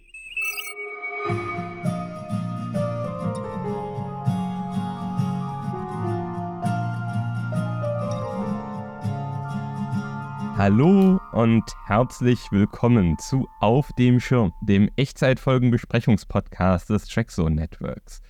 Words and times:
Hallo 10.55 11.19
und 11.33 11.63
herzlich 11.87 12.39
willkommen 12.53 13.19
zu 13.19 13.49
Auf 13.59 13.91
dem 13.99 14.21
Schirm, 14.21 14.53
dem 14.61 14.89
Echtzeitfolgenbesprechungspodcast 14.95 16.89
des 16.89 17.09
Trackzone 17.09 17.55
Networks. 17.55 18.21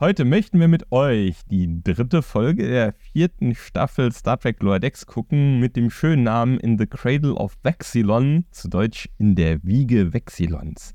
Heute 0.00 0.24
möchten 0.24 0.58
wir 0.58 0.66
mit 0.66 0.90
euch 0.90 1.36
die 1.48 1.80
dritte 1.84 2.22
Folge 2.22 2.66
der 2.66 2.94
vierten 2.94 3.54
Staffel 3.54 4.10
Star 4.10 4.40
Trek 4.40 4.60
Lower 4.60 4.80
Decks 4.80 5.06
gucken 5.06 5.60
mit 5.60 5.76
dem 5.76 5.88
schönen 5.88 6.24
Namen 6.24 6.58
In 6.58 6.76
the 6.78 6.86
Cradle 6.86 7.34
of 7.34 7.56
Vexilon, 7.62 8.44
zu 8.50 8.68
Deutsch 8.68 9.08
In 9.18 9.36
der 9.36 9.62
Wiege 9.62 10.12
Vexilons. 10.12 10.94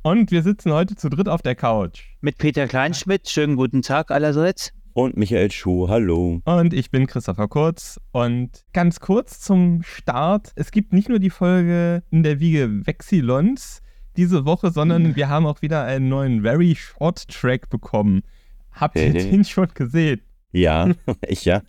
Und 0.00 0.30
wir 0.30 0.42
sitzen 0.42 0.72
heute 0.72 0.96
zu 0.96 1.10
dritt 1.10 1.28
auf 1.28 1.42
der 1.42 1.56
Couch. 1.56 2.04
Mit 2.22 2.38
Peter 2.38 2.66
Kleinschmidt, 2.66 3.28
schönen 3.28 3.54
guten 3.54 3.82
Tag 3.82 4.10
allerseits. 4.10 4.72
Und 4.94 5.18
Michael 5.18 5.50
Schuh, 5.50 5.88
hallo. 5.90 6.40
Und 6.46 6.72
ich 6.72 6.90
bin 6.90 7.06
Christopher 7.06 7.48
Kurz. 7.48 8.00
Und 8.12 8.64
ganz 8.72 8.98
kurz 8.98 9.40
zum 9.40 9.82
Start. 9.82 10.52
Es 10.54 10.70
gibt 10.70 10.94
nicht 10.94 11.10
nur 11.10 11.18
die 11.18 11.30
Folge 11.30 12.02
in 12.10 12.22
der 12.22 12.40
Wiege 12.40 12.86
Vexilons 12.86 13.82
diese 14.16 14.46
Woche, 14.46 14.70
sondern 14.70 15.14
wir 15.14 15.28
haben 15.28 15.46
auch 15.46 15.62
wieder 15.62 15.84
einen 15.84 16.08
neuen 16.08 16.42
Very 16.42 16.74
Short 16.74 17.28
Track 17.28 17.68
bekommen. 17.68 18.22
Habt 18.80 18.96
ihr 18.96 19.12
den 19.12 19.44
schon 19.44 19.68
gesehen? 19.74 20.20
Ja, 20.52 20.88
ich 21.28 21.44
ja. 21.44 21.62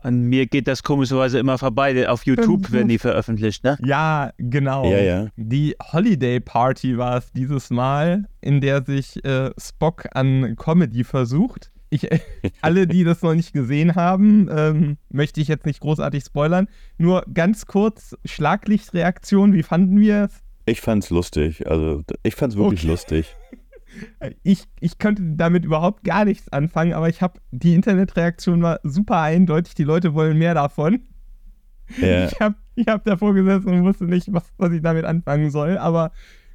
An 0.00 0.22
mir 0.22 0.46
geht 0.46 0.66
das 0.66 0.82
komischerweise 0.82 1.38
immer 1.38 1.58
vorbei. 1.58 2.08
Auf 2.08 2.26
YouTube 2.26 2.72
werden 2.72 2.88
die 2.88 2.98
veröffentlicht, 2.98 3.64
ne? 3.64 3.78
Ja, 3.84 4.32
genau. 4.38 4.90
Ja, 4.90 4.98
ja. 4.98 5.28
Die 5.36 5.76
Holiday 5.92 6.40
Party 6.40 6.98
war 6.98 7.18
es 7.18 7.32
dieses 7.32 7.70
Mal, 7.70 8.28
in 8.40 8.60
der 8.60 8.84
sich 8.84 9.24
äh, 9.24 9.50
Spock 9.58 10.06
an 10.12 10.56
Comedy 10.56 11.04
versucht. 11.04 11.70
Ich, 11.90 12.08
alle, 12.60 12.86
die 12.86 13.04
das 13.04 13.22
noch 13.22 13.34
nicht 13.34 13.52
gesehen 13.52 13.94
haben, 13.94 14.48
ähm, 14.50 14.96
möchte 15.10 15.40
ich 15.40 15.48
jetzt 15.48 15.66
nicht 15.66 15.80
großartig 15.80 16.24
spoilern. 16.24 16.66
Nur 16.98 17.24
ganz 17.32 17.66
kurz, 17.66 18.16
Schlaglichtreaktion, 18.24 19.52
wie 19.52 19.62
fanden 19.62 20.00
wir 20.00 20.24
es? 20.24 20.40
Ich 20.66 20.80
fand's 20.80 21.10
lustig. 21.10 21.66
Also, 21.66 22.02
ich 22.22 22.34
fand's 22.34 22.56
wirklich 22.56 22.80
okay. 22.80 22.90
lustig. 22.90 23.36
Ich, 24.42 24.64
ich 24.80 24.98
könnte 24.98 25.22
damit 25.36 25.64
überhaupt 25.64 26.04
gar 26.04 26.24
nichts 26.24 26.50
anfangen, 26.52 26.92
aber 26.92 27.08
ich 27.08 27.22
habe 27.22 27.40
die 27.50 27.74
Internetreaktion 27.74 28.62
war 28.62 28.80
super 28.82 29.20
eindeutig. 29.20 29.74
Die 29.74 29.84
Leute 29.84 30.14
wollen 30.14 30.38
mehr 30.38 30.54
davon. 30.54 31.00
Ja. 32.00 32.28
Ich 32.30 32.40
habe 32.40 32.54
ich 32.76 32.88
hab 32.88 33.04
davor 33.04 33.34
gesessen 33.34 33.68
und 33.68 33.84
wusste 33.84 34.04
nicht, 34.04 34.32
was, 34.32 34.44
was 34.56 34.72
ich 34.72 34.82
damit 34.82 35.04
anfangen 35.04 35.50
soll. 35.50 35.78
Aber 35.78 36.10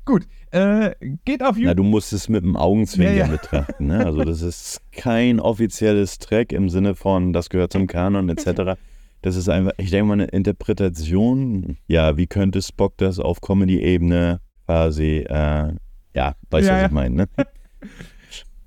gut, 0.05 0.27
äh, 0.51 0.91
geht 1.23 1.43
auf 1.43 1.55
YouTube. 1.55 1.67
Na, 1.67 1.73
du 1.75 1.83
musst 1.83 2.11
es 2.13 2.27
mit 2.27 2.43
dem 2.43 2.57
Augenzwinkern 2.57 3.15
ja, 3.15 3.25
ja. 3.25 3.31
betrachten. 3.31 3.87
Ne? 3.87 4.05
Also 4.05 4.23
das 4.23 4.41
ist 4.41 4.81
kein 4.91 5.39
offizielles 5.39 6.19
Track 6.19 6.51
im 6.51 6.69
Sinne 6.69 6.95
von, 6.95 7.31
das 7.31 7.49
gehört 7.49 7.71
zum 7.71 7.87
Kanon 7.87 8.27
etc. 8.29 8.79
Das 9.21 9.35
ist 9.35 9.49
einfach, 9.49 9.71
ich 9.77 9.91
denke 9.91 10.07
mal, 10.07 10.13
eine 10.13 10.25
Interpretation. 10.25 11.77
Ja, 11.87 12.17
wie 12.17 12.27
könnte 12.27 12.61
Spock 12.61 12.97
das 12.97 13.19
auf 13.19 13.41
Comedy-Ebene 13.41 14.41
quasi, 14.65 15.25
äh, 15.27 15.73
ja, 16.13 16.35
weißt 16.49 16.67
du, 16.67 16.71
ja, 16.71 16.77
was 16.77 16.85
ich 16.87 16.91
meine, 16.91 17.15
ne? 17.15 17.27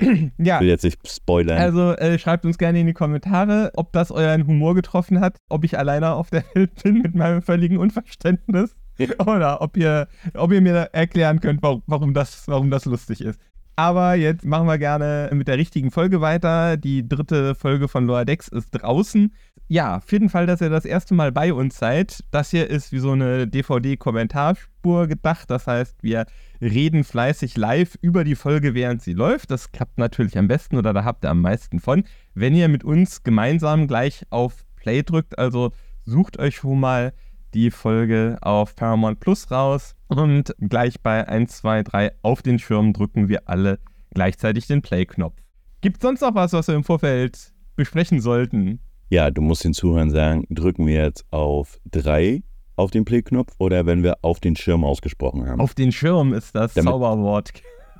ja. 0.38 0.56
Ich 0.56 0.60
will 0.60 0.68
jetzt 0.68 0.84
nicht 0.84 1.08
spoilern. 1.08 1.58
Also 1.58 1.92
äh, 1.92 2.18
schreibt 2.18 2.44
uns 2.44 2.58
gerne 2.58 2.80
in 2.80 2.86
die 2.86 2.92
Kommentare, 2.92 3.72
ob 3.76 3.92
das 3.92 4.10
euren 4.10 4.46
Humor 4.46 4.74
getroffen 4.74 5.20
hat, 5.20 5.36
ob 5.48 5.64
ich 5.64 5.78
alleine 5.78 6.12
auf 6.12 6.30
der 6.30 6.44
Welt 6.54 6.82
bin 6.82 7.02
mit 7.02 7.14
meinem 7.14 7.42
völligen 7.42 7.76
Unverständnis 7.78 8.74
oder 9.18 9.60
ob 9.60 9.76
ihr, 9.76 10.08
ob 10.34 10.52
ihr 10.52 10.60
mir 10.60 10.90
erklären 10.92 11.40
könnt, 11.40 11.62
warum, 11.62 11.82
warum, 11.86 12.14
das, 12.14 12.46
warum 12.48 12.70
das 12.70 12.84
lustig 12.84 13.20
ist. 13.20 13.40
Aber 13.74 14.14
jetzt 14.14 14.44
machen 14.44 14.66
wir 14.66 14.78
gerne 14.78 15.30
mit 15.32 15.48
der 15.48 15.56
richtigen 15.56 15.90
Folge 15.90 16.20
weiter. 16.20 16.76
Die 16.76 17.08
dritte 17.08 17.54
Folge 17.54 17.88
von 17.88 18.06
Lower 18.06 18.26
Decks 18.26 18.48
ist 18.48 18.68
draußen. 18.72 19.32
Ja, 19.68 19.96
auf 19.96 20.12
jeden 20.12 20.28
Fall, 20.28 20.46
dass 20.46 20.60
ihr 20.60 20.68
das 20.68 20.84
erste 20.84 21.14
Mal 21.14 21.32
bei 21.32 21.52
uns 21.54 21.78
seid. 21.78 22.24
Das 22.30 22.50
hier 22.50 22.68
ist 22.68 22.92
wie 22.92 22.98
so 22.98 23.12
eine 23.12 23.48
DVD-Kommentarspur 23.48 25.06
gedacht. 25.06 25.50
Das 25.50 25.66
heißt, 25.66 26.02
wir 26.02 26.26
reden 26.60 27.04
fleißig 27.04 27.56
live 27.56 27.96
über 28.02 28.24
die 28.24 28.34
Folge, 28.34 28.74
während 28.74 29.00
sie 29.00 29.14
läuft. 29.14 29.50
Das 29.50 29.72
klappt 29.72 29.96
natürlich 29.96 30.36
am 30.36 30.46
besten 30.46 30.76
oder 30.76 30.92
da 30.92 31.04
habt 31.04 31.24
ihr 31.24 31.30
am 31.30 31.40
meisten 31.40 31.80
von. 31.80 32.04
Wenn 32.34 32.54
ihr 32.54 32.68
mit 32.68 32.84
uns 32.84 33.22
gemeinsam 33.22 33.86
gleich 33.86 34.26
auf 34.28 34.64
Play 34.76 35.02
drückt, 35.02 35.38
also 35.38 35.72
sucht 36.04 36.38
euch 36.38 36.56
schon 36.56 36.80
mal 36.80 37.14
die 37.54 37.70
Folge 37.70 38.38
auf 38.40 38.76
Paramount 38.76 39.20
Plus 39.20 39.50
raus 39.50 39.94
und 40.08 40.54
gleich 40.58 41.00
bei 41.00 41.26
1, 41.26 41.58
2, 41.58 41.82
3 41.82 42.12
auf 42.22 42.42
den 42.42 42.58
Schirm 42.58 42.92
drücken 42.92 43.28
wir 43.28 43.48
alle 43.48 43.78
gleichzeitig 44.14 44.66
den 44.66 44.82
Play-Knopf. 44.82 45.36
Gibt 45.80 45.96
es 45.96 46.02
sonst 46.02 46.20
noch 46.20 46.34
was, 46.34 46.52
was 46.52 46.68
wir 46.68 46.74
im 46.74 46.84
Vorfeld 46.84 47.52
besprechen 47.76 48.20
sollten? 48.20 48.80
Ja, 49.12 49.30
du 49.30 49.42
musst 49.42 49.62
den 49.62 49.74
Zuhörern 49.74 50.08
sagen, 50.08 50.46
drücken 50.48 50.86
wir 50.86 51.04
jetzt 51.04 51.26
auf 51.30 51.78
3 51.90 52.42
auf 52.76 52.90
den 52.90 53.04
Play-Knopf 53.04 53.52
oder 53.58 53.84
wenn 53.84 54.02
wir 54.02 54.16
auf 54.22 54.40
den 54.40 54.56
Schirm 54.56 54.84
ausgesprochen 54.84 55.46
haben? 55.46 55.60
Auf 55.60 55.74
den 55.74 55.92
Schirm 55.92 56.32
ist 56.32 56.54
das 56.54 56.72
Damit 56.72 56.90
Zauberwort. 56.90 57.52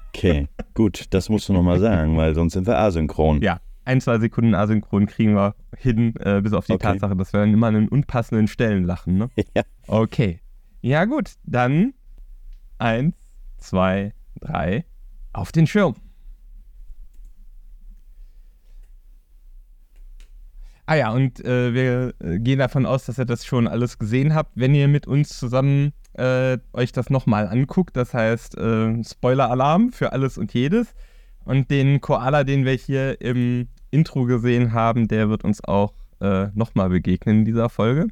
Okay, 0.09 0.49
gut, 0.73 1.09
das 1.11 1.29
musst 1.29 1.51
du 1.51 1.53
nochmal 1.53 1.81
sagen, 1.81 2.17
weil 2.17 2.35
sonst 2.35 2.55
sind 2.55 2.67
wir 2.67 2.79
asynchron. 2.79 3.43
Ja, 3.43 3.61
ein, 3.85 4.01
zwei 4.01 4.19
Sekunden 4.21 4.55
asynchron 4.55 5.05
kriegen 5.05 5.35
wir 5.35 5.55
hin, 5.77 6.15
äh, 6.17 6.41
bis 6.41 6.55
auf 6.55 6.65
die 6.65 6.73
okay. 6.73 6.93
Tatsache, 6.93 7.15
dass 7.15 7.35
wir 7.35 7.41
dann 7.41 7.53
immer 7.53 7.67
an 7.67 7.75
den 7.75 7.89
unpassenden 7.89 8.49
Stellen 8.49 8.85
lachen. 8.85 9.19
Ne? 9.19 9.29
Ja. 9.55 9.65
Okay. 9.89 10.41
Ja, 10.81 11.05
gut. 11.05 11.33
Dann 11.45 11.93
eins, 12.79 13.15
zwei, 13.59 14.15
drei, 14.41 14.87
auf 15.35 15.53
den 15.53 15.67
Schirm. 15.67 15.95
Ah 20.87 20.97
ja, 20.97 21.13
und 21.13 21.45
äh, 21.45 21.73
wir 21.73 22.15
äh, 22.19 22.39
gehen 22.39 22.59
davon 22.59 22.87
aus, 22.87 23.07
dass 23.07 23.19
ihr 23.19 23.25
das 23.25 23.47
schon 23.47 23.69
alles 23.69 23.99
gesehen 23.99 24.35
habt, 24.35 24.51
wenn 24.57 24.75
ihr 24.75 24.89
mit 24.89 25.07
uns 25.07 25.39
zusammen 25.39 25.93
äh, 26.15 26.59
euch 26.73 26.93
das 26.93 27.09
nochmal 27.09 27.47
anguckt. 27.49 27.97
Das 27.97 28.15
heißt, 28.15 28.59
äh, 28.59 29.03
Spoiler-Alarm 29.05 29.93
für 29.93 30.13
alles 30.13 30.39
und 30.39 30.53
jedes. 30.55 30.95
Und 31.45 31.71
den 31.71 32.01
Koala, 32.01 32.45
den 32.45 32.65
wir 32.65 32.73
hier 32.73 33.21
im 33.21 33.69
Intro 33.91 34.25
gesehen 34.25 34.73
haben, 34.73 35.09
der 35.09 35.29
wird 35.29 35.45
uns 35.45 35.63
auch 35.65 35.93
äh, 36.21 36.49
nochmal 36.55 36.89
begegnen 36.89 37.41
in 37.41 37.45
dieser 37.45 37.69
Folge. 37.69 38.09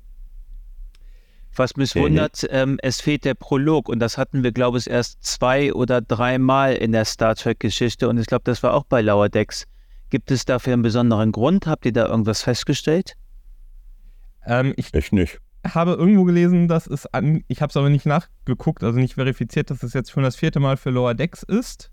Was 1.57 1.77
mich 1.77 1.91
okay. 1.91 2.05
wundert, 2.05 2.47
ähm, 2.51 2.79
es 2.83 3.01
fehlt 3.01 3.25
der 3.25 3.35
Prolog 3.35 3.89
und 3.89 3.99
das 3.99 4.17
hatten 4.17 4.45
wir, 4.45 4.53
glaube 4.53 4.79
ich, 4.79 4.89
erst 4.89 5.25
zwei 5.25 5.73
oder 5.73 6.01
dreimal 6.01 6.75
in 6.75 6.93
der 6.93 7.05
Star 7.05 7.35
Trek-Geschichte 7.35 8.09
und 8.09 8.19
ich 8.19 8.27
glaube, 8.27 8.43
das 8.45 8.63
war 8.63 8.75
auch 8.75 8.85
bei 8.85 9.01
Lower 9.03 9.29
Decks. 9.29 9.67
Gibt 10.11 10.31
es 10.31 10.45
dafür 10.45 10.73
einen 10.73 10.83
besonderen 10.83 11.33
Grund? 11.33 11.67
Habt 11.67 11.87
ihr 11.87 11.93
da 11.93 12.07
irgendwas 12.07 12.43
festgestellt? 12.43 13.17
Ähm, 14.45 14.75
ich, 14.77 14.93
ich 14.93 15.13
nicht. 15.13 15.41
habe 15.65 15.93
irgendwo 15.93 16.25
gelesen, 16.25 16.67
dass 16.67 16.87
es 16.87 17.07
an, 17.07 17.45
ich 17.47 17.63
habe 17.63 17.71
es 17.71 17.77
aber 17.77 17.91
nicht 17.91 18.07
nachgeguckt, 18.07 18.83
also 18.83 18.99
nicht 18.99 19.15
verifiziert, 19.15 19.71
dass 19.71 19.83
es 19.83 19.93
jetzt 19.93 20.11
schon 20.11 20.25
das 20.25 20.37
vierte 20.37 20.59
Mal 20.61 20.77
für 20.77 20.91
Lower 20.91 21.15
Decks 21.15 21.43
ist. 21.45 21.91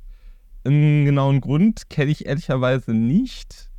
Einen 0.64 1.06
genauen 1.06 1.42
Grund 1.42 1.90
kenne 1.90 2.12
ich 2.12 2.26
ehrlicherweise 2.26 2.94
nicht. 2.94 3.70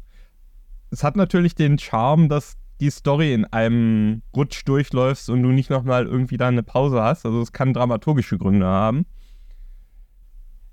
Es 0.90 1.02
hat 1.02 1.16
natürlich 1.16 1.54
den 1.54 1.78
Charme, 1.78 2.28
dass 2.28 2.54
die 2.80 2.90
Story 2.90 3.34
in 3.34 3.44
einem 3.46 4.22
Rutsch 4.34 4.62
durchläufst 4.64 5.28
und 5.30 5.42
du 5.42 5.48
nicht 5.48 5.68
nochmal 5.68 6.06
irgendwie 6.06 6.36
da 6.36 6.48
eine 6.48 6.62
Pause 6.62 7.02
hast. 7.02 7.26
Also 7.26 7.42
es 7.42 7.52
kann 7.52 7.74
dramaturgische 7.74 8.38
Gründe 8.38 8.66
haben. 8.66 9.04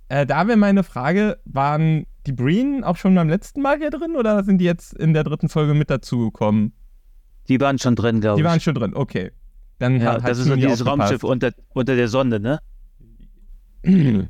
Äh, 0.08 0.26
da 0.26 0.48
wäre 0.48 0.58
meine 0.58 0.84
Frage, 0.84 1.40
waren 1.46 2.06
die 2.28 2.32
Breen 2.32 2.84
auch 2.84 2.96
schon 2.96 3.16
beim 3.16 3.30
letzten 3.30 3.62
Mal 3.62 3.78
hier 3.78 3.90
drin 3.90 4.16
oder 4.16 4.44
sind 4.44 4.60
die 4.60 4.66
jetzt 4.66 4.94
in 4.94 5.14
der 5.14 5.24
dritten 5.24 5.50
Folge 5.50 5.74
mit 5.74 5.90
dazugekommen? 5.90 6.74
Die 7.48 7.60
waren 7.60 7.78
schon 7.78 7.96
drin, 7.96 8.22
glaube 8.22 8.40
ich. 8.40 8.44
Die 8.44 8.50
waren 8.50 8.60
schon 8.60 8.76
drin, 8.76 8.94
okay. 8.96 9.32
Dann 9.80 10.00
ja, 10.00 10.20
das 10.20 10.40
ist 10.40 10.48
so 10.48 10.56
dieses 10.56 10.86
Raumschiff 10.86 11.24
unter, 11.24 11.52
unter 11.74 11.96
der 11.96 12.08
Sonne, 12.08 12.40
ne? 12.40 12.60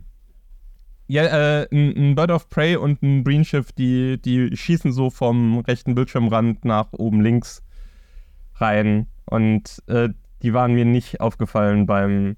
Ja, 1.08 1.22
äh, 1.62 1.68
ein, 1.72 2.16
Bird 2.16 2.32
of 2.32 2.50
Prey 2.50 2.78
und 2.78 3.04
ein 3.04 3.24
Breenschiff, 3.24 3.72
die, 3.72 4.20
die 4.20 4.58
schießen 4.58 4.92
so 4.92 5.12
vom 5.12 5.60
rechten 5.60 5.94
Bildschirmrand 5.94 6.66
nach 6.66 6.94
oben 6.94 7.22
links 7.22 7.62
rein. 8.56 9.06
Und 9.26 9.84
äh, 9.86 10.10
die 10.42 10.54
waren 10.54 10.74
mir 10.74 10.86
nicht 10.86 11.22
aufgefallen 11.22 11.86
beim, 11.86 12.38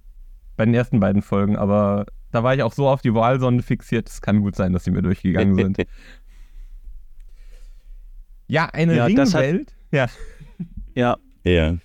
bei 0.57 0.65
den 0.65 0.73
ersten 0.73 0.99
beiden 0.99 1.21
Folgen, 1.21 1.55
aber 1.55 2.07
da 2.31 2.43
war 2.43 2.55
ich 2.55 2.63
auch 2.63 2.73
so 2.73 2.87
auf 2.87 3.01
die 3.01 3.13
Wahlsonde 3.13 3.63
fixiert, 3.63 4.09
es 4.09 4.21
kann 4.21 4.41
gut 4.41 4.55
sein, 4.55 4.73
dass 4.73 4.83
sie 4.83 4.91
mir 4.91 5.01
durchgegangen 5.01 5.55
sind. 5.55 5.77
ja, 8.47 8.65
eine 8.71 8.95
ja, 8.95 9.05
Ringwelt. 9.05 9.73
Ja. 9.91 10.07
Ja. 10.95 11.17
Ja. 11.43 11.77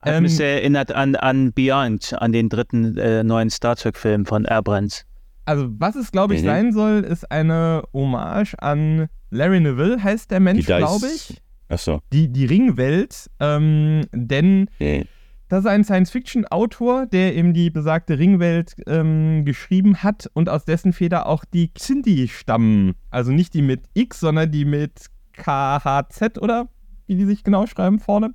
Hat 0.00 0.14
ähm, 0.14 0.22
mich 0.22 0.36
sehr 0.36 0.54
erinnert 0.54 0.92
an, 0.92 1.16
an 1.16 1.52
Beyond, 1.52 2.14
an 2.20 2.32
den 2.32 2.48
dritten 2.48 2.96
äh, 2.96 3.24
neuen 3.24 3.50
Star 3.50 3.76
Trek-Film 3.76 4.24
von 4.24 4.46
Abrams 4.46 5.04
also 5.46 5.68
was 5.78 5.94
es, 5.96 6.12
glaube 6.12 6.34
ich, 6.34 6.42
mhm. 6.42 6.46
sein 6.46 6.72
soll, 6.72 7.04
ist 7.04 7.30
eine 7.30 7.84
Hommage 7.94 8.54
an 8.58 9.06
Larry 9.30 9.60
Neville 9.60 10.02
heißt 10.02 10.30
der 10.30 10.40
Mensch, 10.40 10.66
glaube 10.66 11.06
ich. 11.06 11.40
Achso. 11.68 12.00
Die, 12.12 12.28
die 12.28 12.44
Ringwelt, 12.44 13.30
ähm, 13.40 14.02
denn 14.12 14.68
Nee. 14.78 15.06
Das 15.48 15.60
ist 15.60 15.66
ein 15.66 15.84
Science-Fiction-Autor, 15.84 17.06
der 17.06 17.36
eben 17.36 17.54
die 17.54 17.70
besagte 17.70 18.18
Ringwelt 18.18 18.74
ähm, 18.86 19.44
geschrieben 19.44 20.02
hat 20.02 20.28
und 20.34 20.48
aus 20.48 20.64
dessen 20.64 20.92
Feder 20.92 21.26
auch 21.26 21.44
die 21.44 21.72
Xindi 21.72 22.28
stammen. 22.28 22.94
Also 23.10 23.30
nicht 23.30 23.54
die 23.54 23.62
mit 23.62 23.84
X, 23.94 24.20
sondern 24.20 24.50
die 24.50 24.64
mit 24.64 25.06
KHZ 25.34 26.38
oder 26.40 26.68
wie 27.06 27.14
die 27.14 27.24
sich 27.24 27.44
genau 27.44 27.66
schreiben 27.66 28.00
vorne. 28.00 28.34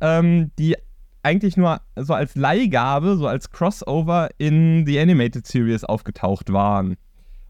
Ähm, 0.00 0.52
die 0.58 0.76
eigentlich 1.24 1.56
nur 1.56 1.80
so 1.96 2.14
als 2.14 2.36
Leihgabe, 2.36 3.16
so 3.16 3.26
als 3.26 3.50
Crossover 3.50 4.28
in 4.38 4.84
The 4.86 5.00
Animated 5.00 5.46
Series 5.46 5.82
aufgetaucht 5.82 6.52
waren. 6.52 6.96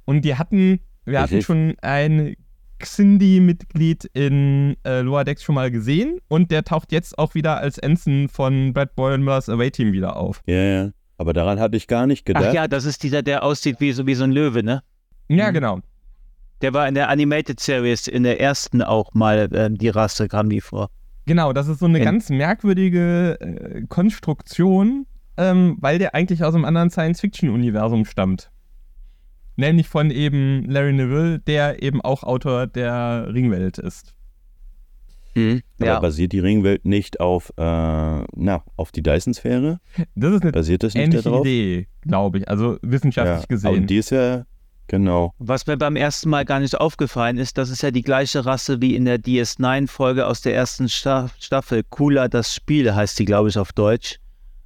Und 0.05 0.25
die 0.25 0.37
hatten, 0.37 0.81
wir 1.05 1.21
hatten 1.21 1.43
schon 1.43 1.75
ein 1.83 2.37
Xindi-Mitglied 2.79 4.05
in 4.13 4.77
äh, 4.85 5.01
Lower 5.01 5.25
Decks 5.25 5.43
schon 5.43 5.55
mal 5.55 5.71
gesehen 5.71 6.19
und 6.29 6.51
der 6.51 6.65
taucht 6.65 6.93
jetzt 6.93 7.19
auch 7.19 7.35
wieder 7.35 7.59
als 7.59 7.79
Ensign 7.79 8.29
von 8.29 8.73
Brad 8.73 8.95
Boyenmers 8.97 9.49
Away 9.49 9.71
Team 9.71 9.93
wieder 9.93 10.17
auf. 10.17 10.41
Ja, 10.47 10.57
ja. 10.63 10.91
Aber 11.17 11.33
daran 11.33 11.61
hatte 11.61 11.77
ich 11.77 11.87
gar 11.87 12.07
nicht 12.07 12.25
gedacht. 12.25 12.47
Ach 12.49 12.53
ja, 12.55 12.69
das 12.69 12.85
ist 12.85 13.03
dieser, 13.03 13.23
der 13.23 13.45
aussieht 13.45 13.77
wie 13.81 13.93
so, 13.93 14.07
wie 14.07 14.15
so 14.15 14.25
ein 14.25 14.33
Löwe, 14.33 14.63
ne? 14.63 14.83
Ja, 15.29 15.51
Mhm. 15.51 15.55
genau. 15.55 15.79
Der 16.61 16.73
war 16.75 16.89
in 16.89 16.95
der 16.95 17.09
Animated 17.09 17.61
Series, 17.61 18.09
in 18.09 18.23
der 18.23 18.41
ersten 18.41 18.83
auch 18.83 19.13
mal, 19.15 19.49
ähm, 19.53 19.77
die 19.77 19.89
Rasse 19.91 20.29
kam 20.29 20.49
die 20.51 20.61
vor. 20.61 20.89
Genau, 21.27 21.53
das 21.53 21.69
ist 21.69 21.79
so 21.79 21.87
eine 21.87 21.99
In- 21.99 22.05
ganz 22.05 22.31
merkwürdige 22.31 23.39
äh, 23.41 23.83
Konstruktion, 23.89 25.07
ähm, 25.37 25.77
weil 25.81 25.99
der 25.99 26.15
eigentlich 26.15 26.43
aus 26.45 26.55
einem 26.55 26.65
anderen 26.65 26.91
Science-Fiction-Universum 26.91 28.05
stammt. 28.05 28.51
Nämlich 29.57 29.89
von 29.89 30.11
eben 30.11 30.65
Larry 30.69 30.93
Neville, 30.93 31.39
der 31.39 31.83
eben 31.83 32.01
auch 32.01 32.23
Autor 32.23 32.67
der 32.67 33.29
Ringwelt 33.33 33.79
ist. 33.79 34.15
Aber 35.37 35.61
Ja, 35.87 36.01
basiert 36.01 36.33
die 36.33 36.39
Ringwelt 36.39 36.85
nicht 36.85 37.21
auf, 37.21 37.53
äh, 37.57 37.63
na, 37.63 38.63
auf 38.77 38.93
die 38.93 39.03
Dyson-Sphäre? 39.03 39.81
Das 40.15 40.33
ist 40.33 40.43
eine 40.43 40.53
Basiert 40.53 40.83
das 40.83 40.95
nicht 40.95 41.05
ähnliche 41.05 41.25
darauf? 41.25 41.45
Idee, 41.45 41.89
glaube 42.03 42.39
ich. 42.39 42.49
Also 42.49 42.79
wissenschaftlich 42.83 43.41
ja. 43.41 43.47
gesehen. 43.49 43.83
Und 43.83 43.87
die 43.89 43.97
ist 43.97 44.11
ja, 44.11 44.45
genau. 44.87 45.35
was 45.39 45.67
mir 45.67 45.77
beim 45.77 45.97
ersten 45.97 46.31
Mal 46.31 46.45
gar 46.45 46.61
nicht 46.61 46.77
aufgefallen 46.81 47.39
ist, 47.39 47.59
das 47.59 47.71
ist 47.71 47.83
ja 47.83 47.91
die 47.91 48.03
gleiche 48.03 48.47
Rasse 48.47 48.81
wie 48.81 48.95
in 48.95 49.05
der 49.05 49.19
DS9-Folge 49.19 50.27
aus 50.27 50.41
der 50.41 50.55
ersten 50.55 50.89
Sta 50.89 51.29
Staffel. 51.39 51.83
Cooler 51.91 52.29
das 52.29 52.55
Spiel 52.55 52.95
heißt 52.95 53.19
die, 53.19 53.25
glaube 53.25 53.49
ich, 53.49 53.59
auf 53.59 53.73
Deutsch. 53.73 54.21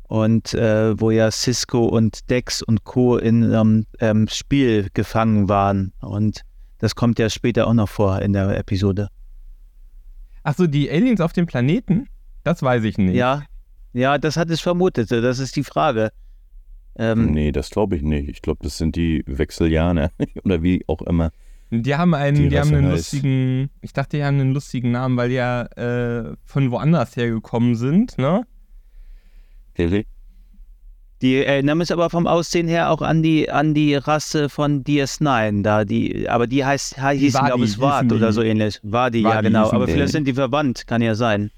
Und 0.08 0.54
äh, 0.54 0.98
wo 0.98 1.10
ja 1.10 1.30
Cisco 1.30 1.84
und 1.84 2.28
Dex 2.30 2.62
und 2.62 2.84
Co. 2.84 3.16
in 3.18 3.44
einem 3.44 3.84
ähm, 4.00 4.26
Spiel 4.28 4.88
gefangen 4.94 5.48
waren. 5.48 5.92
Und 6.00 6.42
das 6.78 6.94
kommt 6.94 7.18
ja 7.18 7.28
später 7.30 7.66
auch 7.66 7.74
noch 7.74 7.88
vor 7.88 8.20
in 8.22 8.32
der 8.32 8.56
Episode. 8.58 9.08
Achso, 10.42 10.66
die 10.66 10.90
Aliens 10.90 11.20
auf 11.20 11.32
dem 11.32 11.46
Planeten? 11.46 12.08
Das 12.44 12.62
weiß 12.62 12.84
ich 12.84 12.96
nicht. 12.96 13.16
Ja, 13.16 13.42
ja, 13.92 14.16
das 14.18 14.36
hatte 14.36 14.54
ich 14.54 14.62
vermutet. 14.62 15.10
Das 15.10 15.38
ist 15.38 15.56
die 15.56 15.64
Frage. 15.64 16.10
Ähm, 16.96 17.32
Nee, 17.32 17.52
das 17.52 17.68
glaube 17.70 17.96
ich 17.96 18.02
nicht. 18.02 18.28
Ich 18.28 18.40
glaube, 18.42 18.60
das 18.62 18.78
sind 18.78 18.96
die 18.96 19.22
Wechseljaner 19.26 20.10
oder 20.44 20.62
wie 20.62 20.84
auch 20.86 21.02
immer. 21.02 21.30
Die 21.70 21.94
haben 21.96 22.14
einen, 22.14 22.36
Die 22.36 22.48
die, 22.48 22.58
haben 22.58 22.74
einen 22.74 22.86
heißt- 22.86 22.92
lustigen, 22.92 23.70
ich 23.82 23.92
dachte, 23.92 24.16
die 24.16 24.24
haben 24.24 24.40
einen 24.40 24.54
lustigen 24.54 24.90
Namen, 24.92 25.18
weil 25.18 25.28
die 25.28 25.34
ja 25.34 25.64
äh, 25.76 26.34
von 26.44 26.70
woanders 26.70 27.14
hergekommen 27.14 27.74
sind, 27.74 28.16
ne? 28.16 28.42
Die 31.20 31.34
erinnern 31.44 31.78
mich 31.78 31.92
aber 31.92 32.10
vom 32.10 32.26
Aussehen 32.28 32.68
her 32.68 32.90
auch 32.90 33.02
an 33.02 33.22
die, 33.24 33.50
an 33.50 33.74
die 33.74 33.96
Rasse 33.96 34.48
von 34.48 34.84
DS9 34.84 35.62
da, 35.62 35.84
die, 35.84 36.28
aber 36.28 36.46
die 36.46 36.64
heißt, 36.64 36.96
Wadi 37.02 37.28
glaube 37.30 37.64
ich, 37.64 37.78
Ward 37.80 38.10
die. 38.10 38.14
oder 38.14 38.32
so 38.32 38.40
ähnlich. 38.42 38.78
Wadi, 38.84 39.22
ja 39.22 39.30
Wadi 39.30 39.48
genau. 39.48 39.64
hießen 39.64 39.76
Aber 39.76 39.86
die. 39.86 39.92
vielleicht 39.92 40.12
sind 40.12 40.28
die 40.28 40.34
verwandt, 40.34 40.86
kann 40.86 41.02
ja 41.02 41.16
sein. 41.16 41.50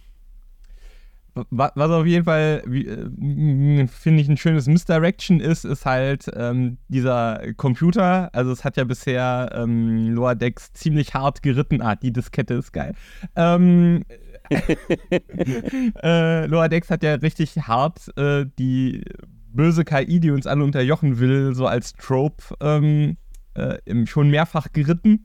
Wa- 1.51 1.71
Was 1.75 1.91
auf 1.91 2.07
jeden 2.07 2.25
Fall, 2.25 2.63
äh, 2.67 3.87
finde 3.87 4.23
ich, 4.23 4.29
ein 4.29 4.37
schönes 4.37 4.67
Misdirection 4.67 5.41
ist, 5.41 5.65
ist 5.65 5.85
halt 5.87 6.27
ähm, 6.35 6.79
dieser 6.89 7.41
Computer. 7.57 8.31
Also 8.35 8.51
es 8.53 8.65
hat 8.65 8.77
ja 8.77 8.85
bisher 8.85 9.51
ähm, 9.55 10.19
Decks 10.39 10.73
ziemlich 10.73 11.15
hart 11.15 11.43
geritten. 11.43 11.83
Ah, 11.83 11.95
die 11.97 12.13
Diskette 12.13 12.55
ist 12.55 12.73
geil. 12.73 12.95
Ähm, 13.37 14.05
äh, 16.03 16.47
Lower 16.47 16.69
Decks 16.69 16.91
hat 16.91 17.03
ja 17.03 17.15
richtig 17.15 17.57
hart 17.57 18.17
äh, 18.17 18.47
die 18.59 19.05
böse 19.53 19.85
KI, 19.85 20.21
die 20.21 20.31
uns 20.31 20.47
alle 20.47 20.65
unterjochen 20.65 21.19
will, 21.19 21.55
so 21.55 21.67
als 21.67 21.93
Trope 21.95 22.43
ähm, 22.61 23.17
äh, 23.55 23.79
schon 24.07 24.31
mehrfach 24.31 24.73
geritten. 24.73 25.25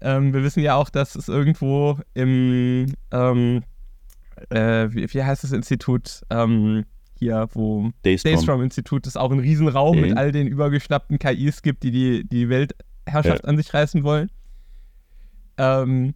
Ähm, 0.00 0.32
wir 0.32 0.42
wissen 0.42 0.62
ja 0.62 0.74
auch, 0.74 0.90
dass 0.90 1.14
es 1.14 1.28
irgendwo 1.28 1.98
im 2.14 2.86
ähm, 3.10 3.62
äh, 4.50 4.88
wie, 4.90 5.12
wie 5.12 5.22
heißt 5.22 5.44
das 5.44 5.52
Institut? 5.52 6.22
Ähm, 6.30 6.84
hier, 7.18 7.48
wo 7.52 7.90
Daystrom. 8.02 8.32
Daystrom-Institut 8.32 9.06
ist 9.06 9.16
auch 9.16 9.30
ein 9.30 9.38
Riesenraum 9.38 9.96
Mhm. 9.96 10.02
mit 10.02 10.16
all 10.16 10.32
den 10.32 10.48
übergeschnappten 10.48 11.18
KIs 11.20 11.62
gibt, 11.62 11.84
die 11.84 11.92
die, 11.92 12.28
die 12.28 12.48
Weltherrschaft 12.48 13.44
an 13.44 13.56
sich 13.56 13.72
reißen 13.72 14.02
wollen. 14.02 14.28
Ähm, 15.58 16.14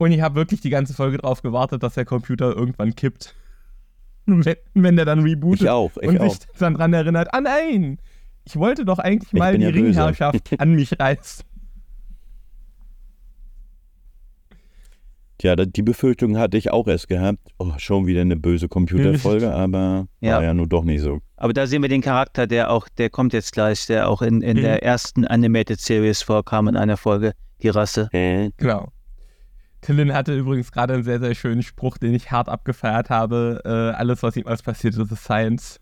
und 0.00 0.12
ich 0.12 0.20
habe 0.22 0.34
wirklich 0.34 0.60
die 0.62 0.70
ganze 0.70 0.94
Folge 0.94 1.18
drauf 1.18 1.42
gewartet, 1.42 1.82
dass 1.82 1.94
der 1.94 2.04
Computer 2.06 2.56
irgendwann 2.56 2.94
kippt. 2.94 3.34
Wenn, 4.26 4.56
wenn 4.74 4.96
der 4.96 5.04
dann 5.04 5.20
rebootet 5.20 5.62
Ich 5.62 5.68
auch, 5.68 5.90
ich 6.00 6.08
und 6.08 6.20
auch. 6.20 6.30
sich 6.34 6.40
dann 6.58 6.74
dran 6.74 6.92
erinnert, 6.94 7.32
ah 7.34 7.40
nein, 7.40 7.98
ich 8.44 8.56
wollte 8.56 8.84
doch 8.84 8.98
eigentlich 8.98 9.32
Ich 9.32 9.38
mal 9.38 9.56
die 9.58 9.64
ja. 9.64 9.70
Ringherrschaft 9.70 10.40
an 10.60 10.72
mich 10.74 10.98
reißen. 10.98 11.44
Tja, 15.38 15.56
die 15.56 15.82
Befürchtung 15.82 16.36
hatte 16.38 16.56
ich 16.58 16.70
auch 16.70 16.86
erst 16.86 17.08
gehabt. 17.08 17.38
Oh, 17.58 17.72
schon 17.78 18.06
wieder 18.06 18.20
eine 18.20 18.36
böse 18.36 18.68
Computerfolge, 18.68 19.50
aber 19.54 20.06
Ja. 20.20 20.36
war 20.36 20.42
ja 20.44 20.52
nun 20.54 20.68
doch 20.68 20.84
nicht 20.84 21.00
so. 21.00 21.20
Aber 21.36 21.52
da 21.54 21.66
sehen 21.66 21.80
wir 21.82 21.88
den 21.88 22.02
Charakter, 22.02 22.46
der 22.46 22.70
auch, 22.70 22.88
der 22.88 23.08
kommt 23.10 23.32
jetzt 23.32 23.52
gleich, 23.52 23.86
der 23.86 24.08
auch 24.08 24.20
in, 24.22 24.42
in 24.42 24.58
Mhm. 24.58 24.62
der 24.62 24.82
ersten 24.82 25.26
Animated 25.26 25.80
Series 25.80 26.20
vorkam 26.22 26.68
in 26.68 26.76
einer 26.76 26.96
Folge, 26.98 27.32
die 27.62 27.68
Rasse. 27.70 28.08
Genau. 28.12 28.88
Tillin 29.80 30.12
hatte 30.12 30.36
übrigens 30.36 30.72
gerade 30.72 30.94
einen 30.94 31.04
sehr, 31.04 31.20
sehr 31.20 31.34
schönen 31.34 31.62
Spruch, 31.62 31.98
den 31.98 32.14
ich 32.14 32.30
hart 32.30 32.48
abgefeiert 32.48 33.10
habe. 33.10 33.62
Äh, 33.64 33.96
alles, 33.96 34.22
was 34.22 34.36
ihm 34.36 34.46
als 34.46 34.62
passiert 34.62 34.94
ist, 34.94 35.10
ist 35.10 35.24
Science. 35.24 35.80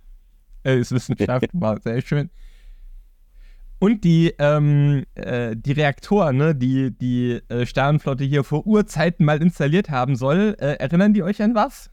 Äh, 0.65 0.79
ist 0.79 0.93
Wissenschaft, 0.93 1.49
war 1.53 1.81
sehr 1.81 2.01
schön. 2.01 2.31
Und 3.81 4.03
die, 4.03 4.35
ähm, 4.39 5.05
äh, 5.15 5.55
die 5.57 5.73
Reaktoren, 5.73 6.37
ne, 6.37 6.55
die 6.55 6.91
die 6.91 7.41
äh, 7.49 7.65
Sternenflotte 7.65 8.25
hier 8.25 8.43
vor 8.43 8.67
Urzeiten 8.67 9.25
mal 9.25 9.41
installiert 9.41 9.89
haben 9.89 10.17
soll, 10.17 10.57
äh, 10.59 10.75
erinnern 10.79 11.15
die 11.15 11.23
euch 11.23 11.41
an 11.43 11.55
was? 11.55 11.91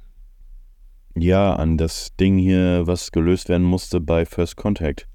Ja, 1.16 1.56
an 1.56 1.78
das 1.78 2.16
Ding 2.18 2.38
hier, 2.38 2.88
was 2.88 3.12
gelöst 3.12 3.50
werden 3.50 3.66
musste 3.66 4.02
bei 4.02 4.26
First 4.26 4.58
Contact. 4.58 5.08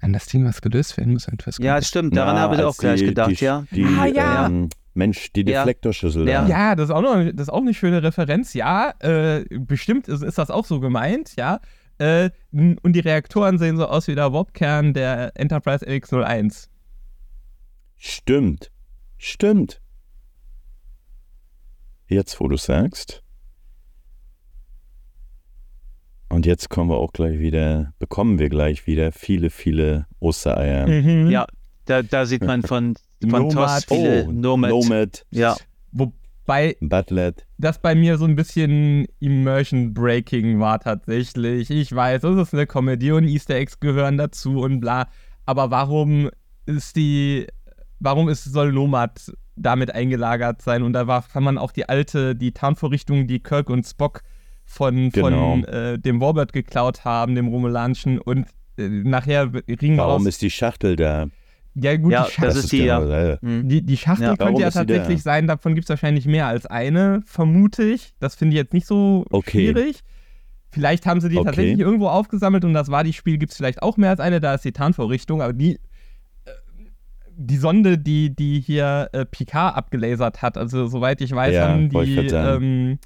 An 0.00 0.12
das 0.12 0.26
Ding, 0.26 0.44
was 0.44 0.60
gelöst 0.60 0.96
werden 0.98 1.14
muss. 1.14 1.26
Ja, 1.58 1.80
stimmt, 1.82 2.16
daran 2.16 2.34
Na, 2.34 2.42
habe 2.42 2.56
ich 2.56 2.62
auch 2.62 2.76
gleich 2.76 3.00
die, 3.00 3.06
gedacht, 3.06 3.30
die, 3.40 3.44
ja. 3.44 3.64
Die, 3.70 3.84
Ah, 3.84 4.06
ja. 4.06 4.46
Ähm, 4.46 4.68
Mensch, 4.94 5.32
die 5.32 5.40
Ja. 5.40 5.60
Deflektorschüssel 5.64 6.28
Ja. 6.28 6.42
da. 6.42 6.48
Ja, 6.48 6.74
das 6.74 6.90
ist 6.90 6.94
auch, 6.94 7.02
noch, 7.02 7.14
das 7.32 7.48
ist 7.48 7.48
auch 7.50 7.60
eine 7.60 7.74
schöne 7.74 8.02
Referenz. 8.02 8.54
Ja, 8.54 8.92
äh, 9.00 9.44
bestimmt 9.58 10.08
ist, 10.08 10.22
ist 10.22 10.38
das 10.38 10.50
auch 10.50 10.64
so 10.66 10.80
gemeint, 10.80 11.34
ja. 11.36 11.60
Äh, 11.98 12.30
und 12.52 12.92
die 12.92 13.00
Reaktoren 13.00 13.58
sehen 13.58 13.78
so 13.78 13.86
aus 13.86 14.06
wie 14.06 14.14
der 14.14 14.32
Warp-Kern 14.32 14.92
der 14.92 15.32
Enterprise 15.34 15.84
LX-01. 15.86 16.68
Stimmt. 17.96 18.70
Stimmt. 19.16 19.80
Jetzt, 22.06 22.38
wo 22.38 22.48
du 22.48 22.56
sagst. 22.56 23.22
Und 26.36 26.44
jetzt 26.44 26.68
kommen 26.68 26.90
wir 26.90 26.98
auch 26.98 27.14
gleich 27.14 27.38
wieder, 27.38 27.94
bekommen 27.98 28.38
wir 28.38 28.50
gleich 28.50 28.86
wieder 28.86 29.10
viele, 29.10 29.48
viele 29.48 30.04
Ostereier. 30.20 30.86
Mhm. 30.86 31.30
Ja, 31.30 31.46
da, 31.86 32.02
da 32.02 32.26
sieht 32.26 32.44
man 32.44 32.62
von, 32.62 32.94
von 33.26 33.48
Nomad. 33.48 33.54
TOS 33.54 33.84
viele 33.86 34.26
Oh, 34.26 34.32
Nomad. 34.32 34.70
Nomad, 34.70 35.26
Ja, 35.30 35.56
Wobei 35.92 36.76
Butlet. 36.82 37.46
das 37.56 37.80
bei 37.80 37.94
mir 37.94 38.18
so 38.18 38.26
ein 38.26 38.36
bisschen 38.36 39.06
Immersion 39.18 39.94
Breaking 39.94 40.60
war 40.60 40.78
tatsächlich. 40.78 41.70
Ich 41.70 41.94
weiß, 41.96 42.22
es 42.24 42.48
ist 42.48 42.52
eine 42.52 42.66
Comedy 42.66 43.12
und 43.12 43.24
Easter 43.24 43.54
Eggs 43.54 43.80
gehören 43.80 44.18
dazu 44.18 44.60
und 44.60 44.80
bla. 44.80 45.08
Aber 45.46 45.70
warum 45.70 46.28
ist 46.66 46.96
die, 46.96 47.46
warum 47.98 48.28
ist, 48.28 48.44
soll 48.44 48.72
Nomad 48.72 49.32
damit 49.56 49.90
eingelagert 49.94 50.60
sein? 50.60 50.82
Und 50.82 50.92
da 50.92 51.06
war, 51.06 51.22
kann 51.26 51.44
man 51.44 51.56
auch 51.56 51.72
die 51.72 51.88
alte, 51.88 52.36
die 52.36 52.52
Tarnvorrichtung, 52.52 53.26
die 53.26 53.42
Kirk 53.42 53.70
und 53.70 53.86
Spock 53.86 54.20
von, 54.66 55.10
Genau. 55.10 55.52
von 55.52 55.64
äh, 55.64 55.98
dem 55.98 56.20
Warbird 56.20 56.52
geklaut 56.52 57.04
haben, 57.04 57.34
dem 57.34 57.48
Romulanischen 57.48 58.18
und 58.18 58.46
äh, 58.78 58.88
nachher 58.88 59.50
ringen 59.54 59.96
Warum 59.98 60.22
aus. 60.22 60.26
ist 60.26 60.42
die 60.42 60.50
Schachtel 60.50 60.96
da? 60.96 61.26
Ja, 61.74 61.96
gut, 61.96 62.12
Ja, 62.12 62.24
die 62.24 62.30
Schachtel, 62.32 62.48
das 62.54 62.64
ist 62.64 62.72
die, 62.72 62.84
ja. 62.84 62.98
genau, 63.00 63.12
äh, 63.12 63.38
hm. 63.40 63.68
die, 63.68 63.82
die 63.82 63.96
Schachtel 63.96 64.22
Ja. 64.24 64.28
könnte 64.30 64.44
Warum 64.44 64.60
ja 64.60 64.70
tatsächlich 64.70 65.18
da? 65.18 65.22
sein, 65.22 65.46
davon 65.46 65.74
gibt 65.74 65.84
es 65.84 65.90
wahrscheinlich 65.90 66.26
mehr 66.26 66.46
als 66.46 66.66
eine, 66.66 67.20
vermute 67.26 67.84
ich. 67.84 68.14
Das 68.18 68.34
finde 68.34 68.54
ich 68.54 68.58
jetzt 68.58 68.72
nicht 68.72 68.86
so 68.86 69.24
Okay. 69.30 69.50
schwierig. 69.72 70.00
Vielleicht 70.70 71.06
haben 71.06 71.20
sie 71.20 71.28
die 71.28 71.36
Okay. 71.38 71.46
tatsächlich 71.46 71.78
irgendwo 71.78 72.08
aufgesammelt 72.08 72.64
und 72.64 72.74
das 72.74 72.90
war 72.90 73.04
die 73.04 73.12
Spiel, 73.12 73.38
gibt 73.38 73.52
es 73.52 73.56
vielleicht 73.56 73.82
auch 73.82 73.96
mehr 73.96 74.10
als 74.10 74.20
eine, 74.20 74.40
da 74.40 74.54
ist 74.54 74.64
die 74.64 74.72
Tarnvorrichtung, 74.72 75.40
aber 75.42 75.52
die 75.52 75.74
äh, 76.44 76.50
die 77.38 77.56
Sonde, 77.56 77.98
die, 77.98 78.34
die 78.34 78.60
hier 78.60 79.08
äh, 79.12 79.24
Picard 79.26 79.76
abgelasert 79.76 80.40
hat, 80.42 80.56
also 80.58 80.86
soweit 80.86 81.20
ich 81.20 81.32
weiß, 81.32 81.54
Ja, 81.54 81.68
haben 81.68 81.88
die, 81.90 82.16
ähm, 82.32 82.98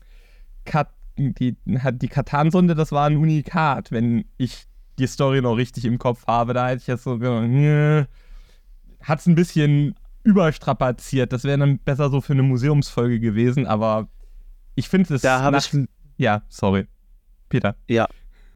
Kat 0.64 0.88
die, 1.21 1.57
die 1.65 2.09
Katan-Sonde, 2.09 2.75
das 2.75 2.93
war 2.93 3.07
ein 3.07 3.17
Unikat, 3.17 3.93
wenn 3.93 4.25
ich 4.37 4.67
die 4.99 5.07
Story 5.07 5.41
noch 5.41 5.55
richtig 5.55 5.85
im 5.85 5.99
Kopf 5.99 6.27
habe. 6.27 6.55
Da 6.55 6.69
hätte 6.69 6.83
ich 6.83 6.87
jetzt 6.87 7.05
so 7.05 7.19
gedacht, 7.19 8.09
hat 9.03 9.21
es 9.21 9.27
ein 9.27 9.35
bisschen 9.35 9.95
überstrapaziert. 10.23 11.33
Das 11.33 11.45
wäre 11.45 11.59
dann 11.59 11.79
besser 11.79 12.11
so 12.11 12.21
für 12.21 12.33
eine 12.33 12.43
Museumsfolge 12.43 13.21
gewesen, 13.21 13.67
aber 13.67 14.09
ich 14.75 14.89
finde 14.89 15.15
es. 15.15 15.23
Da 15.23 15.41
habe 15.41 15.59
ich, 15.59 15.75
Ja, 16.17 16.43
sorry. 16.49 16.87
Peter. 17.49 17.77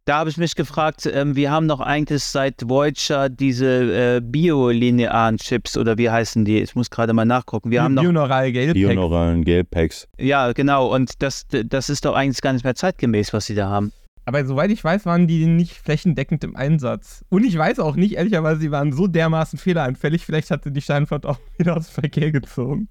Da 0.05 0.19
habe 0.19 0.31
ich 0.31 0.37
mich 0.37 0.55
gefragt, 0.55 1.09
ähm, 1.11 1.35
wir 1.35 1.51
haben 1.51 1.67
doch 1.67 1.81
eigentlich 1.81 2.23
seit 2.23 2.69
Voyager 2.69 3.31
diese 3.31 4.17
äh, 4.17 4.21
biolinearen 4.21 5.39
Chips 5.39 5.77
oder 5.77 5.97
wie 5.97 6.11
heißen 6.11 6.45
die? 6.45 6.59
Ich 6.59 6.75
muss 6.75 6.91
gerade 6.91 7.13
mal 7.15 7.25
nachgucken. 7.25 7.71
Wir 7.71 7.83
haben 7.83 7.95
noch, 7.95 8.03
Bioneural 8.03 8.53
Gelb. 8.53 8.75
Bioneuralen 8.75 9.45
Gelpacks. 9.45 10.07
ja 10.19 10.53
genau, 10.53 10.95
und 10.95 11.23
das, 11.23 11.47
das 11.49 11.89
ist 11.89 12.05
doch 12.05 12.15
eigentlich 12.15 12.43
gar 12.43 12.53
nicht 12.53 12.65
mehr 12.65 12.75
zeitgemäß, 12.75 13.33
was 13.33 13.47
sie 13.47 13.55
da 13.55 13.69
haben. 13.69 13.93
Aber 14.27 14.45
soweit 14.45 14.71
ich 14.71 14.83
weiß, 14.83 15.07
waren 15.07 15.27
die 15.27 15.47
nicht 15.47 15.75
flächendeckend 15.75 16.45
im 16.45 16.57
Einsatz. 16.57 17.25
Und 17.29 17.45
ich 17.45 17.57
weiß 17.57 17.79
auch 17.79 17.97
nicht, 17.97 18.15
ehrlicherweise, 18.15 18.61
sie 18.61 18.71
waren 18.71 18.93
so 18.93 19.07
dermaßen 19.07 19.59
fehleranfällig, 19.59 20.25
vielleicht 20.25 20.51
hatte 20.51 20.71
die 20.71 20.81
Steinflotte 20.81 21.29
auch 21.29 21.39
wieder 21.59 21.77
aus 21.77 21.89
dem 21.89 22.03
Verkehr 22.03 22.31
gezogen. 22.31 22.89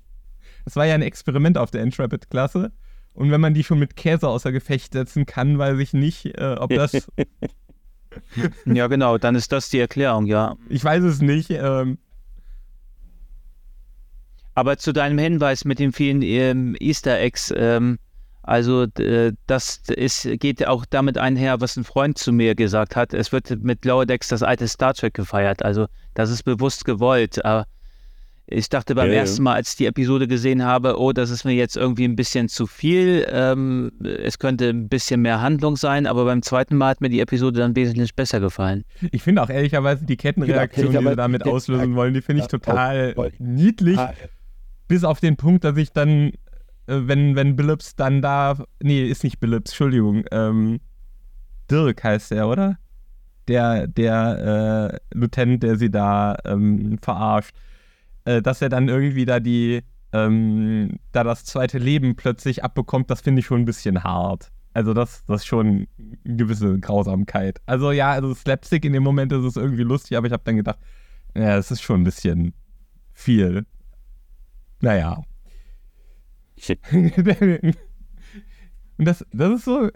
Das 0.66 0.76
war 0.76 0.86
ja 0.86 0.96
ein 0.96 1.02
Experiment 1.02 1.58
auf 1.58 1.72
der 1.72 1.84
Intrepid-Klasse. 1.84 2.72
Und 3.14 3.32
wenn 3.32 3.42
man 3.42 3.54
die 3.54 3.64
schon 3.64 3.80
mit 3.80 3.96
Käse 3.96 4.28
außer 4.28 4.52
Gefecht 4.52 4.94
setzen 4.94 5.26
kann, 5.26 5.58
weiß 5.58 5.78
ich 5.80 5.94
nicht, 5.94 6.26
äh, 6.38 6.56
ob 6.60 6.70
das. 6.70 6.94
Ja 8.66 8.86
genau, 8.86 9.18
dann 9.18 9.34
ist 9.34 9.52
das 9.52 9.70
die 9.70 9.80
Erklärung, 9.80 10.28
ja. 10.28 10.56
ich 10.70 10.84
weiß 10.84 11.04
es 11.04 11.20
nicht. 11.22 11.50
Ähm, 11.50 11.98
Aber 14.54 14.78
zu 14.78 14.94
deinem 14.94 15.18
Hinweis 15.18 15.66
mit 15.66 15.80
den 15.80 15.92
vielen 15.92 16.22
ähm, 16.22 16.76
Easter 16.80 17.20
Eggs, 17.20 17.52
ähm, 17.58 17.98
also 18.44 18.84
äh, 19.00 19.32
das 19.48 19.82
ist, 19.88 20.28
geht 20.40 20.68
auch 20.68 20.86
damit 20.86 21.18
einher, 21.18 21.62
was 21.62 21.78
ein 21.78 21.86
Freund 21.86 22.18
zu 22.18 22.34
mir 22.34 22.56
gesagt 22.56 22.96
hat. 22.96 23.14
Es 23.14 23.32
wird 23.32 23.64
mit 23.64 23.86
Lower 23.86 24.06
Decks 24.06 24.28
das 24.28 24.44
alte 24.44 24.68
Star 24.68 24.94
Trek 24.94 25.14
gefeiert. 25.14 25.64
Also 25.64 25.88
das 26.14 26.30
ist 26.30 26.44
bewusst 26.44 26.84
gewollt. 26.86 27.44
Aber 27.46 27.66
ich 28.46 28.68
dachte 28.70 28.94
beim 28.94 29.10
Ja, 29.10 29.20
ersten 29.20 29.44
Mal, 29.44 29.54
als 29.54 29.72
ich 29.72 29.76
die 29.78 29.86
Episode 29.86 30.28
gesehen 30.28 30.64
habe, 30.64 31.00
oh, 31.00 31.14
das 31.14 31.30
ist 31.30 31.46
mir 31.46 31.54
jetzt 31.54 31.78
irgendwie 31.78 32.04
ein 32.04 32.16
bisschen 32.16 32.50
zu 32.50 32.68
viel. 32.68 33.26
Ähm, 33.30 33.92
es 34.04 34.38
könnte 34.38 34.70
ein 34.70 34.90
bisschen 34.90 35.22
mehr 35.22 35.42
Handlung 35.42 35.78
sein, 35.78 36.06
aber 36.06 36.26
beim 36.26 36.42
zweiten 36.42 36.76
Mal 36.76 36.90
hat 36.90 37.02
mir 37.02 37.10
die 37.10 37.22
Episode 37.22 37.62
dann 37.62 37.76
wesentlich 37.76 38.16
besser 38.16 38.40
gefallen. 38.42 38.84
ich 39.12 39.24
finde 39.24 39.42
auch 39.42 39.50
ehrlicherweise 39.50 40.06
die 40.06 40.18
Kettenreaktion, 40.18 40.92
die 40.92 40.98
sie 40.98 41.16
damit 41.16 41.44
auslösen 41.48 41.96
wollen, 41.96 42.14
die 42.14 42.22
finde 42.22 42.42
ich 42.42 42.48
total 42.48 43.16
niedlich. 43.40 44.00
Bis 44.90 45.06
auf 45.06 45.22
den 45.22 45.38
Punkt, 45.38 45.64
dass 45.64 45.78
ich 45.78 45.94
dann, 45.94 46.30
äh, 46.30 46.32
wenn, 46.88 47.36
wenn 47.36 47.56
Billups 47.56 47.96
dann 47.96 48.22
da. 48.22 48.62
Nee, 48.82 49.08
ist 49.08 49.24
nicht 49.24 49.40
Billups, 49.40 49.72
Entschuldigung. 49.72 50.26
Ähm, 50.32 50.82
Dirk 51.72 52.04
heißt 52.04 52.34
er, 52.34 52.50
oder? 52.50 52.78
Der, 53.48 53.88
der 53.88 55.00
äh, 55.14 55.18
Lieutenant, 55.18 55.64
der 55.64 55.78
sie 55.78 55.90
da 55.90 56.38
ähm, 56.44 57.00
verarscht. 57.02 57.56
Äh, 58.26 58.42
dass 58.42 58.62
er 58.62 58.70
dann 58.70 58.90
irgendwie 58.90 59.26
da 59.26 59.40
die. 59.40 59.82
Ähm, 60.16 61.00
da 61.12 61.24
das 61.24 61.44
zweite 61.44 61.80
Leben 61.80 62.16
plötzlich 62.16 62.64
abbekommt, 62.64 63.10
das 63.10 63.22
finde 63.22 63.40
ich 63.40 63.48
schon 63.48 63.62
ein 63.62 63.66
bisschen 63.66 64.04
hart. 64.04 64.52
Also 64.76 64.94
das, 64.94 65.24
das 65.26 65.42
ist 65.42 65.48
schon 65.48 65.88
eine 65.98 66.36
gewisse 66.38 66.80
Grausamkeit. 66.80 67.60
Also 67.66 67.92
ja, 67.92 68.12
also 68.12 68.34
Slapstick 68.36 68.86
in 68.86 68.94
dem 68.94 69.02
Moment 69.02 69.32
ist 69.32 69.44
es 69.44 69.56
irgendwie 69.56 69.82
lustig, 69.82 70.16
aber 70.16 70.28
ich 70.28 70.34
habe 70.34 70.44
dann 70.46 70.58
gedacht, 70.58 70.78
ja, 71.36 71.58
es 71.58 71.72
ist 71.72 71.82
schon 71.82 72.02
ein 72.02 72.04
bisschen 72.04 72.54
viel. 73.12 73.66
Naja. 74.82 75.24
Und 78.98 79.06
das, 79.06 79.26
das 79.32 79.54
ist 79.54 79.66
so, 79.66 79.90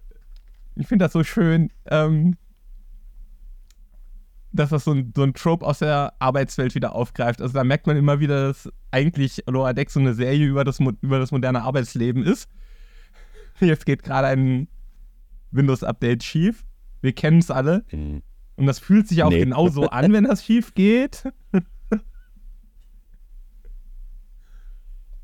ich 0.76 0.88
finde 0.88 1.06
das 1.06 1.14
so 1.14 1.24
schön, 1.24 1.72
ähm, 1.86 2.36
dass 4.58 4.70
das 4.72 4.84
so 4.84 4.92
ein, 4.92 5.14
so 5.16 5.24
ein 5.24 5.34
Trope 5.34 5.66
aus 5.66 5.80
der 5.80 6.14
Arbeitswelt 6.20 6.76
wieder 6.76 6.94
aufgreift. 6.94 7.42
Also 7.42 7.54
da 7.54 7.64
merkt 7.64 7.88
man 7.88 7.96
immer 7.98 8.20
wieder, 8.20 8.48
dass 8.48 8.70
eigentlich 8.92 9.44
Lower 9.48 9.74
Deck 9.74 9.90
so 9.90 10.00
eine 10.00 10.14
Serie 10.14 10.46
über 10.46 10.64
das, 10.64 10.80
über 10.80 11.20
das 11.20 11.32
moderne 11.32 11.62
Arbeitsleben 11.64 12.24
ist. 12.24 12.50
Jetzt 13.60 13.86
geht 13.86 14.04
gerade 14.04 14.28
ein 14.28 14.68
Windows-Update 15.52 16.24
schief. 16.24 16.66
Wir 17.02 17.14
kennen 17.14 17.40
es 17.40 17.50
alle. 17.52 17.86
Mhm. 17.92 18.22
Und 18.56 18.66
das 18.66 18.80
fühlt 18.80 19.08
sich 19.08 19.24
auch 19.24 19.30
Nee. 19.30 19.40
genauso 19.40 19.90
an, 19.90 20.12
wenn 20.14 20.24
das 20.26 20.44
schief 20.44 20.74
geht. 20.74 21.24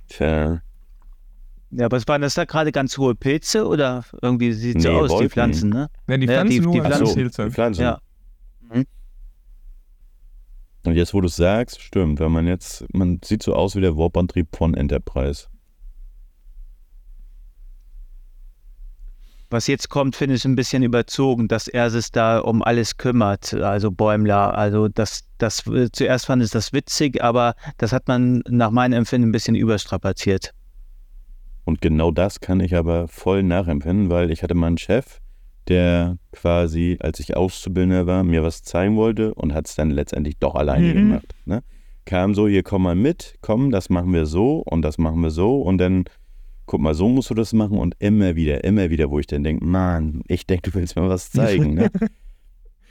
Tja. 0.07 0.61
Ja, 1.71 1.85
aber 1.85 1.99
waren 2.07 2.21
das 2.21 2.35
da 2.35 2.45
gerade 2.45 2.71
ganz 2.71 2.97
hohe 2.99 3.15
Pilze 3.15 3.67
oder 3.67 4.05
irgendwie 4.21 4.53
sieht 4.53 4.81
so 4.81 4.89
Nee, 4.89 4.95
aus, 4.95 5.07
die 5.09 5.13
Wolken. 5.13 5.29
Pflanzen, 5.31 5.69
ne? 5.71 5.89
Wenn 6.05 6.21
die 6.21 6.27
Ja, 6.27 6.33
Pflanzen 6.33 6.51
die- 6.51 6.59
nur 6.59 6.73
die 6.73 6.81
an 6.81 6.85
Pflanzen. 6.91 7.29
So, 7.31 7.43
die 7.45 7.51
Pflanzen. 7.51 7.81
Ja. 7.81 7.99
Und 10.85 10.95
jetzt, 10.95 11.13
wo 11.13 11.21
du 11.21 11.27
es 11.27 11.35
sagst, 11.35 11.81
stimmt. 11.81 12.19
Wenn 12.19 12.31
man 12.31 12.45
jetzt, 12.45 12.85
man 12.93 13.19
sieht 13.23 13.43
so 13.43 13.55
aus 13.55 13.75
wie 13.75 13.81
der 13.81 13.95
Warp-Antrieb 13.95 14.55
von 14.55 14.73
Enterprise. 14.73 15.47
Was 19.49 19.67
jetzt 19.67 19.89
kommt, 19.89 20.15
finde 20.15 20.35
ich 20.35 20.45
ein 20.45 20.55
bisschen 20.55 20.81
überzogen, 20.81 21.47
dass 21.47 21.67
er 21.67 21.91
sich 21.91 22.11
da 22.11 22.39
um 22.39 22.63
alles 22.63 22.97
kümmert, 22.97 23.53
also 23.53 23.91
Bäumler. 23.91 24.57
Also 24.57 24.87
das, 24.87 25.25
das 25.37 25.63
zuerst 25.91 26.25
fand 26.25 26.43
ich 26.43 26.49
das 26.49 26.73
witzig, 26.73 27.23
aber 27.23 27.53
das 27.77 27.93
hat 27.93 28.07
man 28.07 28.41
nach 28.49 28.71
meinem 28.71 28.93
Empfinden 28.93 29.29
ein 29.29 29.31
bisschen 29.31 29.55
überstrapaziert. 29.55 30.55
Und 31.65 31.81
genau 31.81 32.09
das 32.09 32.39
kann 32.39 32.59
ich 32.61 32.75
aber 32.75 33.07
voll 33.07 33.43
nachempfinden, 33.43 34.09
weil 34.09 34.31
ich 34.31 34.41
hatte 34.41 34.55
mal 34.55 34.67
einen 34.67 34.79
Chef, 34.79 35.21
der 35.67 36.17
quasi, 36.31 36.97
als 36.99 37.19
ich 37.19 37.35
Auszubildender 37.37 38.05
war, 38.05 38.23
mir 38.23 38.43
was 38.43 38.63
zeigen 38.63 38.95
wollte 38.95 39.33
und 39.33 39.53
hat 39.53 39.67
es 39.67 39.75
dann 39.75 39.91
letztendlich 39.91 40.37
doch 40.39 40.55
alleine 40.55 40.87
Mhm. 40.93 40.93
gemacht. 41.09 41.35
Ne? 41.45 41.63
Kam 42.05 42.35
so, 42.35 42.47
hier 42.47 42.63
komm 42.63 42.83
mal 42.83 42.95
mit, 42.95 43.35
komm, 43.41 43.71
das 43.71 43.89
machen 43.89 44.11
wir 44.13 44.25
so 44.25 44.57
und 44.65 44.81
das 44.81 44.97
machen 44.97 45.21
wir 45.21 45.29
so 45.31 45.61
und 45.61 45.77
dann, 45.77 46.03
guck 46.65 46.81
mal, 46.81 46.93
so 46.93 47.07
musst 47.07 47.29
du 47.29 47.33
das 47.33 47.53
machen 47.53 47.77
und 47.77 47.95
immer 47.99 48.35
wieder, 48.35 48.63
immer 48.65 48.89
wieder, 48.89 49.09
wo 49.09 49.19
ich 49.19 49.27
dann 49.27 49.43
denke, 49.43 49.63
Mann, 49.65 50.21
ich 50.27 50.45
denke, 50.45 50.69
du 50.69 50.75
willst 50.77 50.95
mir 50.97 51.07
was 51.07 51.31
zeigen. 51.31 51.75
Ne? 51.75 51.89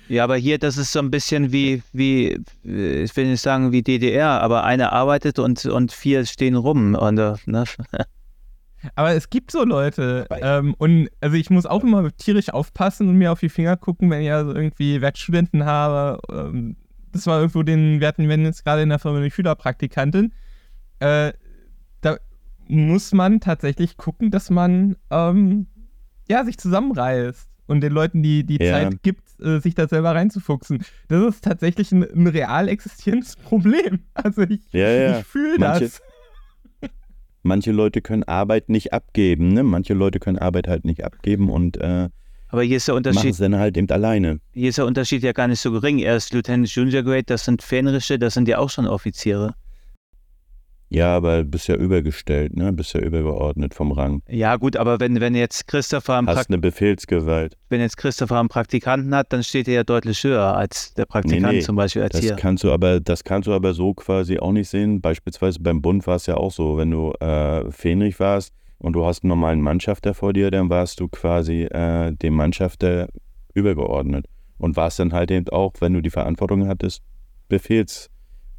Ja, 0.09 0.25
aber 0.25 0.37
hier, 0.37 0.59
das 0.59 0.77
ist 0.77 0.93
so 0.93 0.99
ein 0.99 1.11
bisschen 1.13 1.53
wie, 1.53 1.81
wie, 1.93 2.37
äh, 2.67 3.03
ich 3.05 3.17
will 3.17 3.29
nicht 3.31 3.41
sagen 3.41 3.71
wie 3.71 3.83
DDR, 3.83 4.43
aber 4.43 4.65
einer 4.65 4.93
arbeitet 4.93 5.39
und, 5.39 5.65
und 5.65 5.93
vier 5.93 6.27
stehen 6.27 6.57
rum. 6.57 6.95
Und, 6.97 7.19
äh, 7.19 7.35
ne? 7.47 7.65
Aber 8.95 9.13
es 9.15 9.31
gibt 9.31 9.51
so 9.51 9.65
Leute. 9.65 10.27
Ähm, 10.31 10.75
und 10.79 11.09
also 11.21 11.37
ich 11.37 11.51
muss 11.51 11.67
auch 11.67 11.85
immer 11.85 12.11
tierisch 12.17 12.51
aufpassen 12.51 13.09
und 13.09 13.17
mir 13.17 13.33
auf 13.33 13.41
die 13.41 13.49
Finger 13.49 13.77
gucken, 13.77 14.11
wenn 14.11 14.23
ich 14.23 14.31
also 14.33 14.55
irgendwie 14.55 15.01
Werkstudenten 15.01 15.65
habe. 15.65 16.21
Ähm, 16.31 16.77
das 17.13 17.27
war 17.27 17.41
irgendwo 17.41 17.63
den, 17.63 18.01
wir 18.01 18.09
hatten, 18.09 18.29
wenn 18.29 18.45
jetzt 18.45 18.65
gerade 18.65 18.83
in 18.83 18.89
der 18.89 18.99
Firma 18.99 19.19
eine 19.19 19.31
Schülerpraktikantin. 19.31 20.33
Äh, 21.01 21.33
da 22.01 22.17
muss 22.69 23.13
man 23.13 23.41
tatsächlich 23.41 23.97
gucken, 23.97 24.31
dass 24.31 24.51
man 24.51 24.97
ähm, 25.11 25.67
ja, 26.29 26.45
sich 26.45 26.59
zusammenreißt 26.59 27.49
und 27.67 27.81
den 27.81 27.93
Leuten 27.93 28.23
die, 28.23 28.45
die 28.45 28.63
Ja. 28.63 28.73
Zeit 28.73 29.03
gibt, 29.03 29.23
äh, 29.41 29.61
sich 29.61 29.75
da 29.75 29.87
selber 29.89 30.15
reinzufuchsen. 30.15 30.85
Das 31.09 31.23
ist 31.35 31.45
tatsächlich 31.45 31.93
ein, 31.93 32.03
ein 32.03 32.27
real 32.27 32.69
existierendes 32.69 33.37
Problem. 33.45 34.01
Also 34.15 34.43
ich, 34.43 34.61
Ja, 34.73 34.89
ja. 34.89 35.19
ich 35.19 35.25
fühle 35.27 35.59
das. 35.59 36.01
Manche 37.43 37.73
Leute 37.73 38.01
können 38.01 38.23
Arbeit 38.25 38.69
nicht 38.69 38.93
abgeben. 38.93 39.49
Ne? 39.49 39.63
Manche 39.63 39.95
Leute 39.95 40.21
können 40.21 40.39
Arbeit 40.39 40.69
halt 40.69 40.85
nicht 40.85 41.05
abgeben 41.05 41.51
und 41.51 41.77
äh, 41.79 42.09
Aber 42.49 42.63
hier 42.63 42.77
ist 42.77 42.89
der 42.89 42.95
machen 42.95 43.07
Unterschied, 43.09 43.33
es 43.33 43.39
dann 43.39 43.57
halt 43.57 43.77
eben 43.77 43.91
alleine. 43.91 44.41
hier 44.53 44.69
ist 44.69 44.79
der 44.79 44.87
Unterschied 44.87 45.23
ja 45.23 45.33
gar 45.33 45.49
nicht 45.49 45.61
so 45.61 45.73
gering. 45.73 45.99
Er 45.99 46.17
ist 46.17 46.33
Lieutenant 46.33 46.69
Junior 46.69 47.03
Grade, 47.03 47.25
das 47.25 47.45
sind 47.45 47.63
Fähnrische, 47.63 48.19
das 48.19 48.35
sind 48.35 48.49
ja 48.49 48.59
auch 48.59 48.71
schon 48.71 48.87
Offiziere. 48.87 49.55
Ja, 50.95 51.17
aber 51.17 51.39
du 51.39 51.45
bist 51.49 51.69
ja 51.69 51.75
übergestellt, 51.77 52.55
ne? 52.55 52.73
bist 52.73 52.93
ja 52.93 53.01
übergeordnet 53.01 53.73
vom 53.73 53.93
Rang. 53.93 54.23
Ja, 54.29 54.57
gut, 54.57 54.77
aber 54.77 55.01
wenn, 55.01 55.21
wenn 55.21 55.35
jetzt 55.35 55.67
Christopher 55.67 56.19
einen, 56.19 56.29
Hast 56.29 56.51
eine 56.51 56.59
Befehlsgewalt. 56.59 57.57
wenn 57.71 57.81
jetzt 57.81 57.97
Christopher 57.97 58.39
einen 58.41 58.49
Praktikanten 58.51 59.15
hat, 59.15 59.33
dann 59.33 59.43
steht 59.43 59.69
er 59.69 59.75
ja 59.75 59.85
deutlich 59.85 60.23
höher 60.23 60.55
als 60.55 60.93
der 60.95 61.07
Praktikant 61.07 61.43
Nee, 61.53 61.59
nee, 61.59 61.61
zum 61.61 61.77
Beispiel 61.77 62.03
als 62.03 62.13
Das 62.13 62.21
hier. 62.21 62.37
kannst 62.37 62.63
du 62.65 62.71
aber, 62.73 63.01
das 63.01 63.25
kannst 63.25 63.47
du 63.47 63.53
aber 63.55 63.73
so 63.73 63.95
quasi 63.95 64.39
auch 64.39 64.53
nicht 64.53 64.69
sehen. 64.69 65.01
Beispielsweise 65.01 65.61
beim 65.61 65.81
Bund 65.81 66.07
war 66.07 66.17
es 66.17 66.27
ja 66.27 66.37
auch 66.37 66.53
so, 66.53 66.77
wenn 66.77 66.91
du 66.91 67.13
äh, 67.21 67.71
Fähnrich 67.71 68.21
warst 68.21 68.53
und 68.79 68.93
du 68.93 69.07
hast 69.07 69.23
einen 69.25 69.29
normalen 69.31 69.61
Mannschafter 69.63 70.13
vor 70.13 70.33
dir, 70.35 70.51
dann 70.51 70.69
warst 70.69 71.01
du 71.01 71.09
quasi 71.09 71.63
äh, 71.63 72.13
dem 72.13 72.35
Mannschafter 72.35 73.09
übergeordnet. 73.55 74.27
Und 74.59 74.77
warst 74.77 74.99
dann 75.01 75.13
halt 75.13 75.31
eben 75.33 75.49
auch, 75.49 75.73
wenn 75.81 75.93
du 75.93 76.01
die 76.01 76.11
Verantwortung 76.11 76.69
hattest, 76.69 77.03
Befehls, 77.49 78.11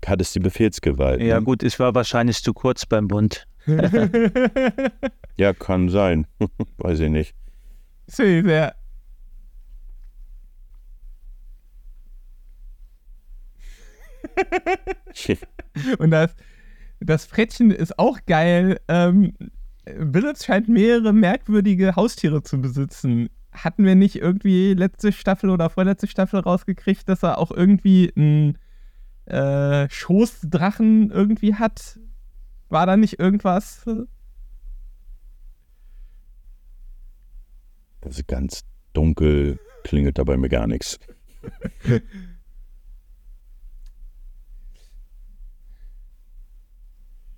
hattest 0.07 0.36
die 0.36 0.39
Befehlsgewalt. 0.39 1.22
Ja, 1.22 1.39
ne? 1.39 1.45
gut, 1.45 1.63
ich 1.63 1.79
war 1.79 1.95
wahrscheinlich 1.95 2.41
zu 2.43 2.53
kurz 2.53 2.86
beim 2.86 3.07
Bund. 3.07 3.48
ja, 5.38 5.53
kann 5.53 5.89
sein. 5.89 6.27
Weiß 6.77 7.00
ich 7.00 7.10
nicht. 7.10 7.36
Sehr, 8.07 8.43
sehr. 8.43 8.75
Und 15.98 16.12
das, 16.12 16.36
das 17.00 17.25
Frettchen 17.25 17.72
ist 17.72 17.98
auch 18.00 18.19
geil. 18.25 18.79
Ähm, 18.88 19.33
Village 19.86 20.43
scheint 20.43 20.69
mehrere 20.69 21.13
merkwürdige 21.13 21.95
Haustiere 21.95 22.43
zu 22.43 22.62
besitzen. 22.62 23.29
Hatten 23.51 23.86
wir 23.86 23.95
nicht 23.95 24.15
irgendwie 24.15 24.74
letzte 24.74 25.12
Staffel 25.12 25.50
oder 25.50 25.69
vorletzte 25.69 26.07
Staffel 26.07 26.39
rausgekriegt, 26.39 27.07
dass 27.07 27.24
er 27.24 27.38
auch 27.38 27.51
irgendwie 27.51 28.12
einen 28.15 28.57
äh, 29.25 29.89
Schoßdrachen 29.89 31.12
irgendwie 31.12 31.56
hat? 31.56 32.00
War 32.70 32.86
da 32.86 32.98
nicht 32.98 33.20
irgendwas? 33.20 33.84
Das 38.01 38.18
ist 38.18 38.27
ganz 38.27 38.63
dunkel, 38.94 39.60
klingelt 39.84 40.18
dabei 40.18 40.38
mir 40.38 40.50
gar 40.50 40.68
nichts. 40.68 41.00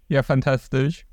Ja, 0.07 0.23
fantastisch. 0.23 1.05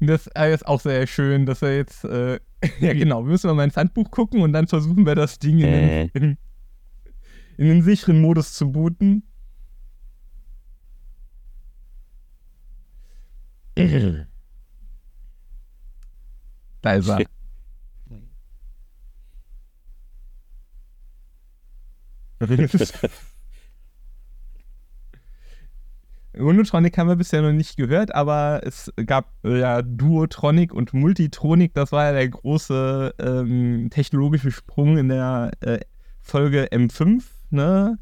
Das 0.00 0.26
ist 0.26 0.66
auch 0.66 0.80
sehr 0.80 1.06
schön, 1.06 1.46
dass 1.46 1.62
er 1.62 1.76
jetzt, 1.76 2.04
äh, 2.04 2.40
ja 2.80 2.92
genau, 2.92 3.24
wir 3.24 3.30
müssen 3.30 3.54
mal 3.54 3.64
ins 3.64 3.76
Handbuch 3.76 4.10
gucken 4.10 4.42
und 4.42 4.52
dann 4.52 4.66
versuchen 4.66 5.06
wir 5.06 5.14
das 5.14 5.38
Ding 5.38 5.58
in, 5.58 5.64
Äh. 5.66 6.08
den, 6.08 6.22
in, 6.22 6.38
in 7.62 7.68
den 7.68 7.82
sicheren 7.82 8.20
Modus 8.20 8.54
zu 8.54 8.72
booten. 8.72 9.22
Da 16.82 16.94
ist 16.94 17.08
er. 17.08 17.24
Unotronic 26.34 26.96
haben 26.96 27.08
wir 27.08 27.16
bisher 27.16 27.42
noch 27.42 27.52
nicht 27.52 27.76
gehört, 27.76 28.14
aber 28.14 28.62
es 28.64 28.90
gab 29.06 29.32
äh, 29.44 29.60
ja 29.60 29.82
Duotronic 29.82 30.72
und 30.72 30.94
Multitronic. 30.94 31.74
Das 31.74 31.92
war 31.92 32.06
ja 32.06 32.12
der 32.12 32.28
große 32.28 33.14
ähm, 33.18 33.90
technologische 33.90 34.50
Sprung 34.50 34.96
in 34.96 35.08
der 35.08 35.50
äh, 35.60 35.80
Folge 36.22 36.68
M5, 36.72 37.22
ne? 37.52 37.98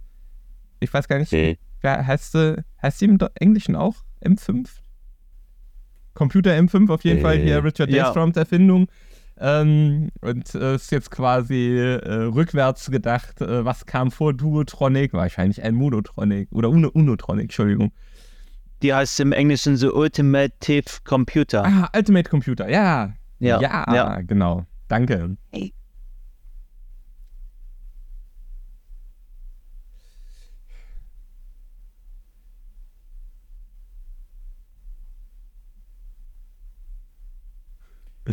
Ich 0.81 0.93
weiß 0.93 1.09
gar 1.09 1.19
nicht, 1.19 1.33
Okay. 1.33 1.59
wer 1.83 2.07
heißt, 2.07 2.35
äh, 2.37 2.57
heißt 2.83 3.01
die 3.01 3.05
im 3.07 3.19
Englischen 3.35 3.77
auch 3.77 3.97
M5? 4.25 4.69
Computer 6.15 6.51
M5 6.53 6.91
auf 6.93 7.05
jeden 7.05 7.19
Äh, 7.19 7.23
Fall, 7.23 7.39
hier 7.39 7.63
Richard 7.63 7.91
ja. 7.91 8.05
Daystroms 8.05 8.37
Erfindung. 8.37 8.89
Ähm, 9.43 10.11
und 10.21 10.55
äh, 10.55 10.75
ist 10.75 10.91
jetzt 10.93 11.11
quasi 11.11 11.79
äh, 11.79 12.13
rückwärts 12.25 12.91
gedacht, 12.91 13.41
äh, 13.41 13.65
was 13.65 13.87
kam 13.87 14.11
vor 14.11 14.35
Duotronic? 14.35 15.15
Wahrscheinlich 15.15 15.63
ein 15.63 15.75
Monotronic 15.75 16.49
oder 16.53 16.69
Uno, 16.69 16.89
Unotronic, 16.89 17.45
Entschuldigung. 17.45 17.93
Die 18.83 18.93
heißt 18.93 19.19
im 19.21 19.33
Englischen 19.33 19.77
The 19.77 19.89
Ultimative 19.89 21.01
Computer. 21.05 21.65
Ah, 21.65 21.89
Ultimate 21.97 22.29
Computer, 22.29 22.69
ja. 22.69 23.15
Ja, 23.39 23.61
ja, 23.61 23.85
ja. 23.95 24.21
genau. 24.21 24.67
Danke. 24.89 25.37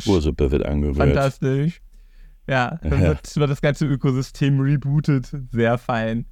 Ursuppe 0.05 0.51
wird 0.51 0.65
angerührt. 0.65 0.97
Fantastisch. 0.97 1.81
Ja, 2.47 2.79
dann 2.83 3.01
Ja. 3.01 3.07
wird, 3.09 3.35
wird 3.35 3.49
das 3.49 3.61
ganze 3.61 3.85
Ökosystem 3.85 4.59
rebootet. 4.59 5.31
Sehr 5.51 5.77
fein. 5.77 6.25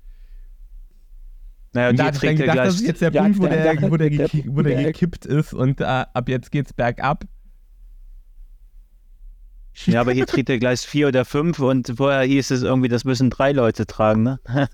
Naja, 1.74 1.90
Und 1.90 2.00
da 2.00 2.12
trägt 2.12 2.40
ja 2.40 2.46
gedacht, 2.46 2.68
das 2.68 2.76
ist 2.76 2.88
jetzt 2.88 3.02
der 3.02 3.12
Ja, 3.12 3.24
Punkt, 3.24 3.38
wo 3.40 3.48
der, 3.48 3.82
wo 3.92 3.98
der, 3.98 4.10
der- 4.10 4.30
wo 4.46 4.62
der 4.62 4.76
der- 4.78 4.84
gekippt 4.86 5.26
ist 5.26 5.54
und 5.54 5.82
äh, 5.82 5.84
ab 5.84 6.30
jetzt 6.30 6.52
geht's 6.52 6.72
bergab. 6.72 7.26
Ja, 9.88 10.00
aber 10.00 10.14
hier 10.14 10.26
trägt 10.26 10.50
er 10.50 10.58
gleich 10.58 10.80
vier 10.82 11.10
oder 11.10 11.26
fünf 11.26 11.60
und 11.60 11.92
vorher 11.98 12.22
hieß 12.24 12.52
es 12.52 12.64
irgendwie, 12.64 12.88
das 12.88 13.04
müssen 13.04 13.30
drei 13.30 13.52
Leute 13.52 13.86
tragen, 13.86 14.24
ne? 14.24 14.40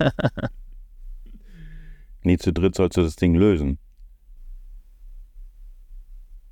Nee, 2.23 2.37
zu 2.37 2.53
dritt 2.53 2.75
sollst 2.75 2.97
du 2.97 3.01
das 3.01 3.15
Ding 3.15 3.33
lösen. 3.33 3.79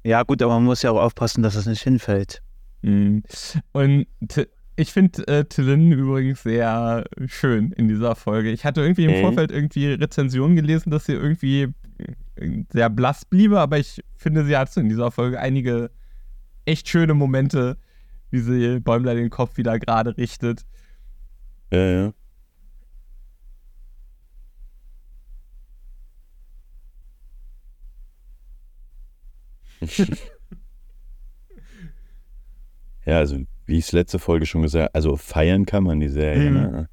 Ja, 0.03 0.23
gut, 0.23 0.41
aber 0.41 0.53
man 0.55 0.63
muss 0.65 0.81
ja 0.81 0.91
auch 0.91 1.01
aufpassen, 1.01 1.43
dass 1.43 1.55
es 1.55 1.65
nicht 1.65 1.81
hinfällt. 1.81 2.41
Mhm. 2.81 3.23
Und 3.73 4.07
T- 4.27 4.47
ich 4.77 4.93
finde 4.93 5.27
äh, 5.27 5.43
Tillin 5.43 5.91
übrigens 5.91 6.43
sehr 6.43 7.03
schön 7.25 7.73
in 7.73 7.89
dieser 7.89 8.15
Folge. 8.15 8.49
Ich 8.51 8.63
hatte 8.63 8.81
irgendwie 8.81 9.05
im 9.05 9.11
Mhm. 9.11 9.21
Vorfeld 9.21 9.51
irgendwie 9.51 9.87
Rezensionen 9.87 10.55
gelesen, 10.55 10.89
dass 10.89 11.05
sie 11.05 11.13
irgendwie 11.13 11.67
äh, 12.37 12.63
sehr 12.71 12.89
blass 12.89 13.25
bliebe, 13.25 13.59
aber 13.59 13.77
ich 13.77 14.01
finde, 14.15 14.45
sie 14.45 14.55
hat 14.55 14.75
in 14.77 14.87
dieser 14.87 15.11
Folge 15.11 15.37
einige 15.39 15.91
echt 16.63 16.87
schöne 16.87 17.13
Momente, 17.13 17.77
wie 18.31 18.39
sie 18.39 18.79
Bäumler 18.79 19.15
den 19.15 19.29
Kopf 19.29 19.57
wieder 19.57 19.77
gerade 19.79 20.15
richtet. 20.15 20.65
Ja, 21.73 21.79
ja. 21.79 22.13
ja, 33.05 33.17
also 33.17 33.37
wie 33.65 33.77
ich 33.77 33.85
es 33.85 33.91
letzte 33.91 34.19
Folge 34.19 34.45
schon 34.45 34.61
gesagt 34.63 34.93
also 34.95 35.15
feiern 35.15 35.65
kann 35.65 35.83
man 35.83 35.99
die 35.99 36.09
Serie, 36.09 36.49
Mhm. 36.49 36.55
ne? 36.57 36.89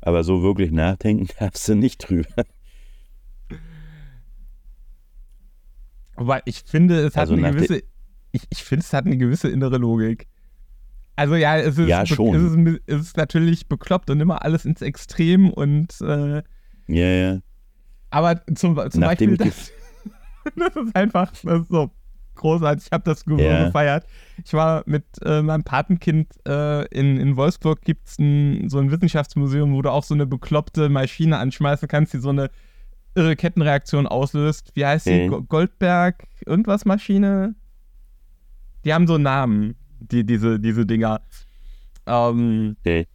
aber 0.00 0.24
so 0.24 0.42
wirklich 0.42 0.70
nachdenken 0.70 1.26
darfst 1.38 1.66
du 1.68 1.74
nicht 1.74 1.98
drüber. 2.08 2.44
Aber 6.16 6.42
ich 6.46 6.62
finde, 6.64 7.00
es 7.00 7.14
hat 7.16 7.22
Also 7.22 7.34
eine 7.34 7.50
gewisse, 7.50 7.82
ich, 8.32 8.42
ich 8.50 8.62
finde, 8.62 8.84
es 8.84 8.92
hat 8.92 9.04
eine 9.06 9.16
gewisse 9.16 9.48
innere 9.48 9.78
Logik. 9.78 10.28
Also 11.16 11.34
ja, 11.36 11.56
es 11.58 11.78
ist, 11.78 11.88
Ja, 11.88 12.06
schon. 12.06 12.34
Es, 12.34 12.52
ist, 12.74 12.80
es 12.86 13.00
ist 13.08 13.16
natürlich 13.16 13.68
bekloppt 13.68 14.10
und 14.10 14.20
immer 14.20 14.42
alles 14.42 14.64
ins 14.64 14.82
Extrem 14.82 15.50
und 15.50 16.00
äh, 16.00 16.42
Ja, 16.88 17.06
ja. 17.08 17.38
aber 18.10 18.44
zum, 18.54 18.76
zum 18.90 19.00
Nachdem 19.00 19.36
Beispiel 19.36 19.36
das, 19.36 19.72
das 20.56 20.76
ist 20.84 20.94
einfach 20.96 21.32
das 21.42 21.62
ist 21.62 21.68
so 21.68 21.90
großartig. 22.34 22.86
Ich 22.86 22.92
habe 22.92 23.04
das 23.04 23.24
Ja. 23.26 23.64
gefeiert. 23.66 24.06
Ich 24.44 24.52
war 24.52 24.82
mit 24.86 25.04
äh, 25.24 25.42
meinem 25.42 25.64
Patenkind 25.64 26.28
äh, 26.46 26.84
in, 26.88 27.16
in 27.18 27.36
Wolfsburg 27.36 27.82
gibt 27.82 28.06
es 28.08 28.14
so 28.16 28.78
ein 28.78 28.90
Wissenschaftsmuseum, 28.90 29.72
wo 29.72 29.82
du 29.82 29.90
auch 29.90 30.04
so 30.04 30.14
eine 30.14 30.26
bekloppte 30.26 30.88
Maschine 30.88 31.38
anschmeißen 31.38 31.88
kannst, 31.88 32.12
die 32.14 32.18
so 32.18 32.30
eine 32.30 32.50
irre 33.14 33.36
Kettenreaktion 33.36 34.06
auslöst. 34.06 34.72
Wie 34.74 34.84
heißt 34.84 35.06
die? 35.06 35.24
Mhm. 35.26 35.28
Go- 35.28 35.42
Goldberg 35.42 36.24
irgendwas 36.46 36.84
Maschine? 36.84 37.54
Die 38.84 38.92
haben 38.92 39.06
so 39.06 39.16
Namen, 39.18 39.76
die, 40.00 40.24
diese, 40.26 40.58
diese 40.60 40.84
Dinger. 40.84 41.20
Ähm, 42.06 42.76
Okay. 42.80 43.06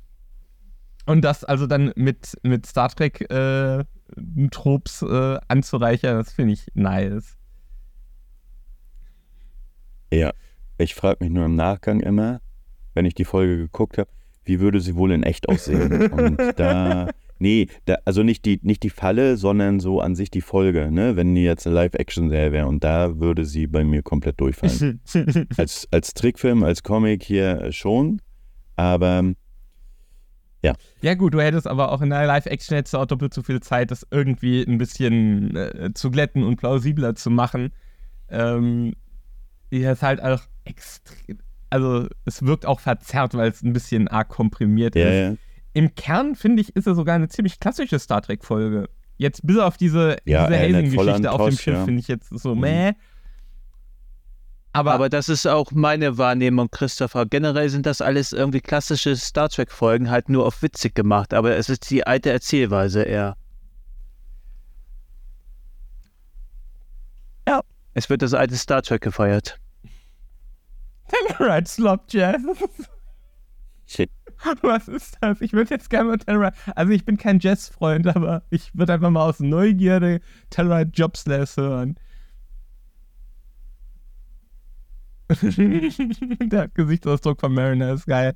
und 1.06 1.22
das 1.24 1.44
also 1.44 1.68
dann 1.68 1.92
mit, 1.96 2.36
mit 2.44 2.66
Star 2.66 2.90
Trek 2.90 3.30
äh, 3.30 3.84
Tropes 4.50 5.04
äh, 5.04 5.38
anzureichern, 5.48 6.18
das 6.18 6.32
finde 6.34 6.54
ich 6.54 6.66
nice. 6.74 7.38
Ja, 10.12 10.32
ich 10.78 10.96
frage 10.96 11.24
mich 11.24 11.32
nur 11.32 11.46
im 11.46 11.56
Nachgang 11.56 12.00
immer, 12.00 12.42
wenn 12.94 13.06
ich 13.06 13.14
die 13.14 13.26
Folge 13.26 13.58
geguckt 13.58 13.98
habe, 13.98 14.10
wie 14.44 14.60
würde 14.60 14.80
sie 14.80 14.96
wohl 14.96 15.12
in 15.12 15.24
echt 15.24 15.48
aussehen? 15.50 16.12
Und 16.12 16.40
da, 16.58 17.10
nee, 17.38 17.68
da, 17.86 17.98
also 18.06 18.24
nicht 18.24 18.46
die, 18.46 18.60
nicht 18.64 18.84
die 18.84 18.90
Falle, 18.90 19.38
sondern 19.38 19.80
so 19.80 20.02
an 20.02 20.16
sich 20.16 20.32
die 20.32 20.42
Folge, 20.42 20.92
ne? 20.92 21.16
Wenn 21.16 21.36
die 21.36 21.44
jetzt 21.44 21.68
eine 21.68 21.76
Live-Action-Serie 21.76 22.52
wäre 22.52 22.68
und 22.68 22.84
da 22.84 23.20
würde 23.20 23.46
sie 23.46 23.68
bei 23.68 23.84
mir 23.84 24.02
komplett 24.02 24.40
durchfallen. 24.42 25.02
als, 25.58 25.88
als 25.92 26.14
Trickfilm, 26.14 26.64
als 26.64 26.82
Comic 26.82 27.24
hier 27.24 27.72
schon, 27.72 28.22
aber 28.76 29.34
Ja 31.02 31.14
gut, 31.16 31.34
du 31.34 31.42
hättest 31.42 31.68
aber 31.68 31.92
auch 31.92 32.02
in 32.02 32.10
der 32.10 32.26
Live-Action 32.26 32.76
hättest 32.76 32.94
du 32.94 32.98
auch 32.98 33.06
doppelt 33.06 33.34
so 33.34 33.42
viel 33.42 33.60
Zeit, 33.62 33.92
das 33.92 34.06
irgendwie 34.12 34.64
ein 34.64 34.78
bisschen 34.78 35.56
äh, 35.56 35.92
zu 35.94 36.12
glätten 36.12 36.44
und 36.44 36.58
plausibler 36.58 37.16
zu 37.16 37.30
machen. 37.30 37.72
Ähm, 38.30 38.94
hier 39.70 39.92
ist 39.92 40.02
halt 40.04 40.22
auch 40.22 40.42
extrem, 40.66 41.40
also 41.70 42.08
es 42.26 42.44
wirkt 42.46 42.66
auch 42.66 42.80
verzerrt, 42.80 43.34
weil 43.36 43.50
es 43.52 43.62
ein 43.62 43.74
bisschen 43.74 44.08
arg 44.08 44.30
komprimiert 44.30 44.96
ja, 44.96 45.08
ist. 45.08 45.30
ja. 45.32 45.36
Im 45.74 45.94
Kern, 45.96 46.36
finde 46.36 46.62
ich, 46.62 46.76
ist 46.76 46.88
es 46.88 46.96
sogar 46.96 47.16
eine 47.16 47.28
ziemlich 47.30 47.60
klassische 47.60 48.00
Star 48.00 48.22
Trek-Folge. 48.22 48.90
Jetzt 49.18 49.46
bis 49.46 49.58
auf 49.58 49.78
diese, 49.78 50.18
Ja, 50.26 50.48
diese 50.48 51.12
an 51.14 51.26
auf 51.28 51.46
dem 51.50 51.58
Schiff, 51.58 51.74
ja. 51.74 51.86
finde 51.86 52.00
ich 52.00 52.08
jetzt 52.08 52.30
so 52.30 52.56
Mhm. 52.56 52.62
meh. 52.62 52.92
Aber, 54.72 54.94
Aber 54.94 55.10
das 55.10 55.30
ist 55.30 55.48
auch 55.48 55.72
meine 55.72 56.18
Wahrnehmung, 56.18 56.70
Christopher. 56.70 57.26
Generell 57.26 57.70
sind 57.70 57.86
das 57.86 58.02
alles 58.02 58.34
irgendwie 58.34 58.62
klassische 58.62 59.16
Star 59.16 59.50
Trek-Folgen, 59.50 60.10
halt 60.12 60.30
nur 60.30 60.46
auf 60.46 60.62
witzig 60.62 60.94
gemacht, 60.94 61.34
aber 61.34 61.56
es 61.56 61.70
ist 61.70 61.90
die 61.90 62.06
alte 62.06 62.30
Erzählweise 62.32 63.02
eher. 63.02 63.36
Es 68.00 68.10
wird 68.10 68.22
das 68.22 68.34
alte 68.34 68.56
Star 68.56 68.82
Trek 68.82 69.02
gefeiert. 69.02 69.60
right, 71.38 71.68
Slop 71.68 72.06
Jazz. 72.08 72.42
Shit. 73.86 74.10
Was 74.62 74.88
ist 74.88 75.18
das? 75.20 75.42
Ich 75.42 75.52
würde 75.52 75.72
jetzt 75.72 75.90
gerne 75.90 76.12
mal 76.12 76.18
Telluride. 76.18 76.56
Also, 76.78 76.94
ich 76.94 77.04
bin 77.04 77.18
kein 77.18 77.40
Jazz-Freund, 77.42 78.08
aber 78.08 78.44
ich 78.52 78.74
würde 78.74 78.94
einfach 78.94 79.10
mal 79.10 79.28
aus 79.28 79.42
Neugierde 79.42 80.22
Telluride 80.50 80.92
Jobsless 80.94 81.58
hören. 81.58 82.00
Der 85.30 86.70
Gesichtsausdruck 86.70 87.42
von 87.42 87.54
Mariner 87.54 87.92
ist 87.96 88.06
geil. 88.06 88.34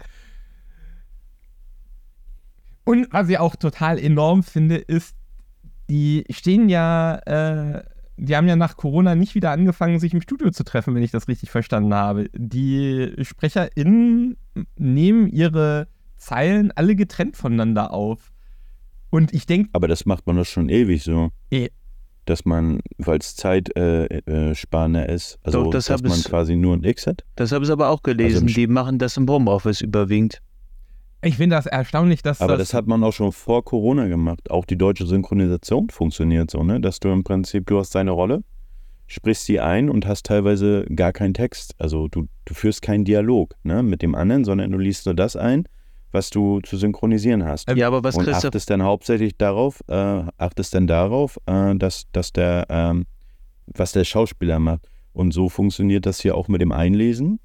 Und 2.83 3.07
was 3.13 3.29
ich 3.29 3.37
auch 3.37 3.55
total 3.55 3.97
enorm 3.97 4.43
finde, 4.43 4.75
ist, 4.75 5.15
die 5.87 6.25
stehen 6.29 6.67
ja, 6.67 7.15
äh, 7.19 7.92
die 8.17 8.35
haben 8.35 8.47
ja 8.47 8.55
nach 8.55 8.77
Corona 8.77 9.15
nicht 9.15 9.35
wieder 9.35 9.51
angefangen, 9.51 9.99
sich 9.99 10.13
im 10.13 10.21
Studio 10.21 10.51
zu 10.51 10.63
treffen, 10.63 10.93
wenn 10.95 11.03
ich 11.03 11.11
das 11.11 11.27
richtig 11.27 11.49
verstanden 11.49 11.93
habe. 11.93 12.29
Die 12.35 13.11
SprecherInnen 13.21 14.37
nehmen 14.77 15.27
ihre 15.27 15.87
Zeilen 16.17 16.71
alle 16.71 16.95
getrennt 16.95 17.35
voneinander 17.37 17.91
auf. 17.91 18.31
Und 19.09 19.33
ich 19.33 19.45
denke. 19.45 19.69
Aber 19.73 19.87
das 19.87 20.05
macht 20.05 20.25
man 20.25 20.37
doch 20.37 20.45
schon 20.45 20.69
ewig 20.69 21.03
so. 21.03 21.29
Eh. 21.51 21.69
Dass 22.25 22.45
man, 22.45 22.79
weil 22.97 23.17
es 23.19 23.35
zeitsparender 23.35 25.07
äh, 25.09 25.11
äh, 25.11 25.15
ist, 25.15 25.37
also 25.43 25.63
Doch, 25.65 25.71
das 25.71 25.87
dass 25.87 26.01
man 26.01 26.13
ich- 26.17 26.23
quasi 26.25 26.55
nur 26.55 26.75
ein 26.75 26.83
X 26.83 27.05
hat. 27.05 27.23
Das 27.35 27.51
habe 27.51 27.65
ich 27.65 27.71
aber 27.71 27.89
auch 27.89 28.01
gelesen. 28.01 28.43
Also 28.43 28.55
die 28.55 28.67
machen 28.67 28.97
das 28.97 29.17
im 29.17 29.27
Homeoffice 29.29 29.81
überwiegend. 29.81 30.39
Ich 31.23 31.37
finde 31.37 31.55
das 31.55 31.65
erstaunlich, 31.65 32.21
dass 32.21 32.41
Aber 32.41 32.57
das. 32.57 32.69
das 32.69 32.73
hat 32.73 32.87
man 32.87 33.03
auch 33.03 33.13
schon 33.13 33.31
vor 33.31 33.63
Corona 33.63 34.07
gemacht. 34.07 34.51
Auch 34.51 34.65
die 34.65 34.77
deutsche 34.77 35.05
Synchronisation 35.05 35.89
funktioniert 35.89 36.51
so, 36.51 36.63
ne? 36.63 36.81
Dass 36.81 36.99
du 36.99 37.09
im 37.09 37.23
Prinzip, 37.23 37.65
du 37.67 37.79
hast 37.79 37.95
deine 37.95 38.11
Rolle, 38.11 38.43
sprichst 39.07 39.45
sie 39.45 39.59
ein 39.59 39.89
und 39.89 40.05
hast 40.05 40.25
teilweise 40.25 40.85
gar 40.95 41.13
keinen 41.13 41.33
Text. 41.33 41.75
Also 41.77 42.07
du, 42.07 42.27
du 42.45 42.53
führst 42.53 42.81
keinen 42.81 43.05
Dialog 43.05 43.55
ne, 43.63 43.83
mit 43.83 44.01
dem 44.01 44.15
anderen, 44.15 44.43
sondern 44.43 44.71
du 44.71 44.77
liest 44.77 45.05
nur 45.05 45.15
das 45.15 45.35
ein, 45.35 45.67
was 46.11 46.29
du 46.29 46.61
zu 46.61 46.77
synchronisieren 46.77 47.43
hast. 47.43 47.69
Ja, 47.69 47.87
aber 47.87 48.03
was 48.03 48.15
und 48.15 48.25
Christoph. 48.25 48.45
achtest 48.45 48.69
dann 48.69 48.83
hauptsächlich 48.83 49.37
darauf, 49.37 49.81
äh, 49.87 50.23
achtest 50.37 50.73
dann 50.73 50.87
darauf, 50.87 51.37
äh, 51.45 51.75
dass, 51.75 52.05
dass 52.11 52.33
der, 52.33 52.65
ähm, 52.69 53.05
was 53.67 53.91
der 53.91 54.03
Schauspieler 54.03 54.59
macht. 54.59 54.87
Und 55.13 55.31
so 55.31 55.47
funktioniert 55.47 56.05
das 56.05 56.19
hier 56.19 56.35
auch 56.35 56.47
mit 56.47 56.61
dem 56.61 56.71
Einlesen, 56.71 57.39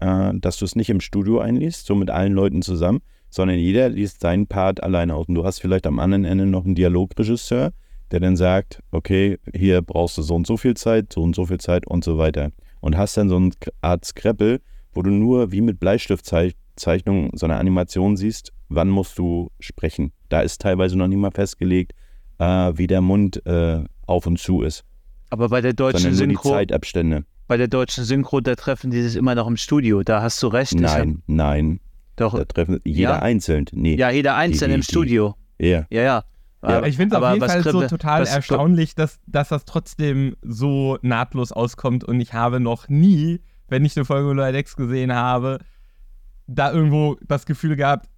äh, 0.00 0.32
dass 0.34 0.56
du 0.58 0.64
es 0.64 0.76
nicht 0.76 0.90
im 0.90 1.00
Studio 1.00 1.40
einliest, 1.40 1.86
so 1.86 1.94
mit 1.94 2.10
allen 2.10 2.32
Leuten 2.32 2.62
zusammen, 2.62 3.00
sondern 3.32 3.56
jeder 3.58 3.88
liest 3.88 4.20
seinen 4.20 4.46
Part 4.46 4.82
alleine 4.82 5.14
aus. 5.14 5.26
Und 5.26 5.34
du 5.34 5.44
hast 5.44 5.58
vielleicht 5.60 5.86
am 5.86 5.98
anderen 5.98 6.24
Ende 6.24 6.46
noch 6.46 6.64
einen 6.64 6.74
Dialogregisseur, 6.74 7.72
der 8.10 8.20
dann 8.20 8.36
sagt, 8.36 8.82
okay, 8.92 9.38
hier 9.54 9.80
brauchst 9.82 10.18
du 10.18 10.22
so 10.22 10.34
und 10.34 10.46
so 10.46 10.56
viel 10.58 10.74
Zeit, 10.74 11.12
so 11.12 11.22
und 11.22 11.34
so 11.34 11.46
viel 11.46 11.58
Zeit 11.58 11.86
und 11.86 12.04
so 12.04 12.18
weiter. 12.18 12.50
Und 12.80 12.96
hast 12.96 13.16
dann 13.16 13.28
so 13.30 13.36
eine 13.36 13.50
Art 13.80 14.04
Scrapple, 14.04 14.60
wo 14.92 15.00
du 15.02 15.10
nur 15.10 15.50
wie 15.50 15.62
mit 15.62 15.80
Bleistiftzeichnung 15.80 17.30
so 17.34 17.46
eine 17.46 17.56
Animation 17.56 18.16
siehst, 18.16 18.52
wann 18.68 18.88
musst 18.88 19.18
du 19.18 19.50
sprechen. 19.60 20.12
Da 20.28 20.40
ist 20.40 20.60
teilweise 20.60 20.96
noch 20.96 21.08
nicht 21.08 21.18
mal 21.18 21.30
festgelegt, 21.30 21.92
äh, 22.38 22.44
wie 22.74 22.86
der 22.86 23.00
Mund 23.00 23.44
äh, 23.46 23.84
auf 24.06 24.26
und 24.26 24.38
zu 24.38 24.62
ist, 24.62 24.84
Aber 25.30 25.48
bei 25.48 25.60
der 25.60 25.72
deutschen 25.72 26.00
sondern 26.12 26.18
nur 26.18 26.26
die 26.28 26.34
Synchro, 26.34 26.50
Zeitabstände. 26.50 27.24
bei 27.48 27.56
der 27.56 27.68
deutschen 27.68 28.04
Synchro, 28.04 28.40
da 28.40 28.54
treffen 28.56 28.90
die 28.90 29.00
sich 29.02 29.16
immer 29.16 29.34
noch 29.34 29.46
im 29.46 29.56
Studio. 29.56 30.02
Da 30.02 30.20
hast 30.22 30.42
du 30.42 30.48
recht. 30.48 30.74
das 30.80 30.92
hab- 30.92 31.06
Nein, 31.06 31.22
nein, 31.26 31.80
Doch. 32.22 32.34
da 32.38 32.44
treffen 32.44 32.80
jeder 32.84 33.10
Ja. 33.10 33.18
einzeln. 33.20 33.66
Nee, 33.72 33.96
Ja, 33.96 34.10
jeder 34.10 34.36
einzeln 34.36 34.70
die- 34.70 34.74
im 34.76 34.80
die- 34.80 34.86
Studio. 34.86 35.34
ja. 35.58 35.86
Ja, 35.90 36.02
ja. 36.02 36.24
Aber 36.64 36.86
ich 36.86 36.96
finde 36.96 37.16
es 37.16 37.22
auf 37.22 37.34
jeden 37.34 37.44
Fall 37.48 37.62
so 37.64 37.86
total 37.88 38.24
erstaunlich, 38.24 38.94
dass, 38.94 39.18
dass 39.26 39.48
das 39.48 39.64
trotzdem 39.64 40.36
so 40.42 40.96
nahtlos 41.02 41.50
auskommt 41.50 42.04
und 42.04 42.20
ich 42.20 42.34
habe 42.34 42.60
noch 42.60 42.88
nie, 42.88 43.40
wenn 43.68 43.84
ich 43.84 43.96
eine 43.96 44.04
Folge 44.04 44.32
Loyal 44.32 44.52
Decks 44.52 44.76
gesehen 44.76 45.12
habe, 45.12 45.58
da 46.46 46.72
irgendwo 46.72 47.16
das 47.26 47.46
Gefühl 47.46 47.74
gehabt, 47.74 48.08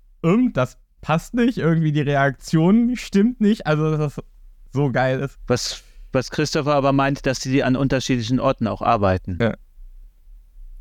das 0.53 0.77
passt 1.01 1.33
nicht, 1.35 1.57
irgendwie 1.57 1.93
die 1.93 2.03
Reaktion 2.03 2.97
stimmt 2.97 3.41
nicht, 3.41 3.67
also 3.67 3.97
dass 3.97 4.17
das 4.17 4.25
so 4.73 4.91
geil 4.93 5.21
ist. 5.21 5.39
Was, 5.47 5.83
was 6.13 6.31
Christopher 6.31 6.75
aber 6.75 6.93
meint, 6.93 7.25
dass 7.25 7.39
die 7.41 7.63
an 7.65 7.77
unterschiedlichen 7.77 8.41
Orten 8.41 8.67
auch 8.67 8.83
arbeiten. 8.83 9.39
Ja. 9.41 9.55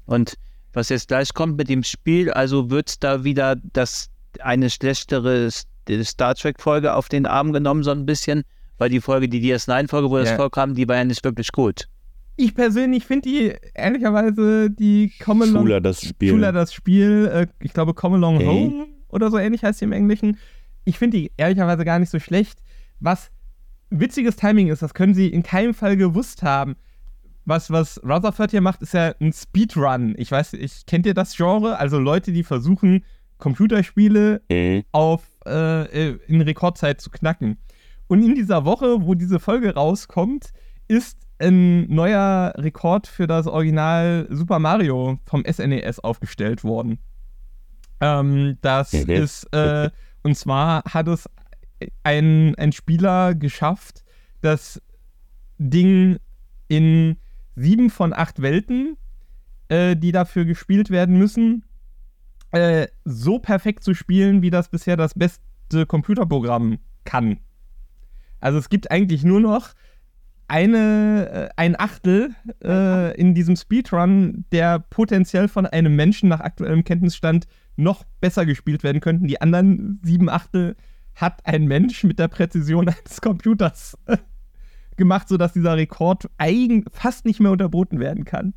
Und 0.06 0.38
was 0.74 0.90
jetzt 0.90 1.08
gleich 1.08 1.34
kommt 1.34 1.58
mit 1.58 1.70
dem 1.70 1.84
Spiel, 1.84 2.32
also 2.32 2.70
wird 2.70 3.04
da 3.04 3.24
wieder 3.24 3.56
das 3.74 4.10
eine 4.40 4.70
schlechtere 4.70 5.50
Star 6.04 6.36
Trek-Folge 6.36 6.94
auf 6.94 7.10
den 7.10 7.26
Arm 7.26 7.54
genommen, 7.54 7.84
so 7.84 7.92
ein 7.92 8.06
bisschen, 8.06 8.44
weil 8.78 8.90
die 8.90 9.02
Folge, 9.02 9.30
die 9.30 9.42
DS9-Folge, 9.42 10.10
wo 10.10 10.18
das 10.18 10.32
vorkam, 10.32 10.76
die 10.76 10.88
war 10.88 10.98
ja 10.98 11.06
nicht 11.06 11.24
wirklich 11.24 11.52
gut. 11.52 11.88
Ich 12.36 12.56
persönlich 12.56 13.06
finde 13.06 13.30
die, 13.30 13.56
ehrlicherweise, 13.76 14.72
die 14.72 15.14
Come 15.24 15.46
Along 15.46 15.62
Schuler 15.64 15.82
das 15.82 16.02
Spiel. 16.02 16.30
Schula 16.30 16.52
das 16.52 16.74
Spiel, 16.74 17.30
äh, 17.32 17.48
ich 17.60 17.74
glaube 17.74 17.94
Come 17.94 18.16
Along 18.16 18.38
Okay. 18.38 18.46
Home 18.48 18.88
oder 19.10 19.30
so 19.30 19.38
ähnlich 19.38 19.64
heißt 19.64 19.80
sie 19.80 19.86
im 19.86 19.92
Englischen. 19.92 20.38
Ich 20.84 20.98
finde 20.98 21.18
die 21.18 21.32
ehrlicherweise 21.38 21.86
gar 21.86 22.00
nicht 22.00 22.10
so 22.10 22.20
schlecht. 22.20 22.60
Was 23.00 23.30
witziges 23.92 24.36
Timing 24.36 24.70
ist, 24.70 24.82
das 24.82 24.96
können 24.96 25.14
sie 25.14 25.28
in 25.28 25.44
keinem 25.44 25.76
Fall 25.76 25.96
gewusst 25.96 26.42
haben. 26.42 26.76
Was, 27.46 27.70
was 27.72 28.00
Rutherford 28.04 28.52
hier 28.52 28.62
macht, 28.62 28.82
ist 28.82 28.94
ja 28.94 29.14
ein 29.20 29.34
Speedrun. 29.34 30.16
Ich 30.18 30.32
weiß, 30.32 30.54
ich 30.54 30.86
kennt 30.86 31.06
ihr 31.06 31.14
das 31.14 31.36
Genre? 31.36 31.78
Also 31.78 32.00
Leute, 32.00 32.32
die 32.32 32.44
versuchen, 32.44 33.04
Computerspiele 33.38 34.42
Mhm. 34.50 34.84
auf 34.94 35.24
äh, 35.46 35.84
äh, 36.12 36.20
in 36.28 36.42
Rekordzeit 36.42 37.02
zu 37.02 37.10
knacken. 37.10 37.58
Und 38.08 38.24
in 38.24 38.36
dieser 38.36 38.64
Woche, 38.64 39.02
wo 39.02 39.14
diese 39.16 39.40
Folge 39.40 39.74
rauskommt, 39.74 40.52
ist 40.88 41.18
ein 41.40 41.88
neuer 41.94 42.54
Rekord 42.58 43.08
für 43.08 43.28
das 43.28 43.48
Original 43.48 44.28
Super 44.30 44.60
Mario 44.60 45.20
vom 45.26 45.44
SNES 45.46 46.00
aufgestellt 46.00 46.64
worden. 46.64 47.00
Ähm, 48.00 48.58
das 48.62 48.94
Mhm. 48.94 49.10
ist, 49.10 49.44
äh, 49.54 49.90
und 50.24 50.36
zwar 50.38 50.84
hat 50.86 51.08
es 51.10 51.30
ein, 52.04 52.56
ein 52.56 52.72
Spieler 52.72 53.36
geschafft, 53.36 54.04
das 54.42 54.82
Ding 55.58 56.18
in 56.70 57.18
sieben 57.56 57.90
von 57.90 58.14
acht 58.14 58.42
Welten, 58.42 58.98
äh, 59.70 59.96
die 59.96 60.12
dafür 60.12 60.46
gespielt 60.46 60.90
werden 60.90 61.18
müssen, 61.18 61.64
äh, 62.52 62.88
so 63.06 63.40
perfekt 63.40 63.84
zu 63.84 63.94
spielen, 63.94 64.42
wie 64.42 64.50
das 64.50 64.70
bisher 64.70 64.98
das 64.98 65.14
beste 65.14 65.86
Computerprogramm 65.88 66.80
kann. 67.04 67.40
Also 68.40 68.60
es 68.60 68.70
gibt 68.70 68.92
eigentlich 68.92 69.24
nur 69.24 69.40
noch 69.40 69.74
eine, 70.48 71.30
äh, 71.32 71.50
ein 71.56 71.80
Achtel 71.80 72.36
äh, 72.64 73.20
in 73.20 73.34
diesem 73.34 73.56
Speedrun, 73.56 74.46
der 74.52 74.80
potenziell 74.80 75.48
von 75.48 75.66
einem 75.66 75.96
Menschen 75.96 76.30
nach 76.30 76.42
aktuellem 76.42 76.84
Kenntnisstand 76.84 77.48
noch 77.76 78.04
besser 78.22 78.46
gespielt 78.46 78.84
werden 78.84 79.02
könnten. 79.02 79.28
Die 79.28 79.42
anderen 79.42 80.00
sieben 80.04 80.30
Achtel 80.30 80.76
hat 81.16 81.46
ein 81.46 81.66
Mensch 81.66 82.04
mit 82.04 82.20
der 82.20 82.28
Präzision 82.28 82.88
eines 82.88 83.22
Computers 83.22 83.98
gemacht, 84.98 85.28
sodass 85.30 85.54
dieser 85.54 85.78
Rekord 85.78 86.30
eigen 86.38 86.86
fast 86.92 87.26
nicht 87.26 87.40
mehr 87.40 87.52
unterboten 87.52 88.00
werden 88.00 88.26
kann. 88.26 88.54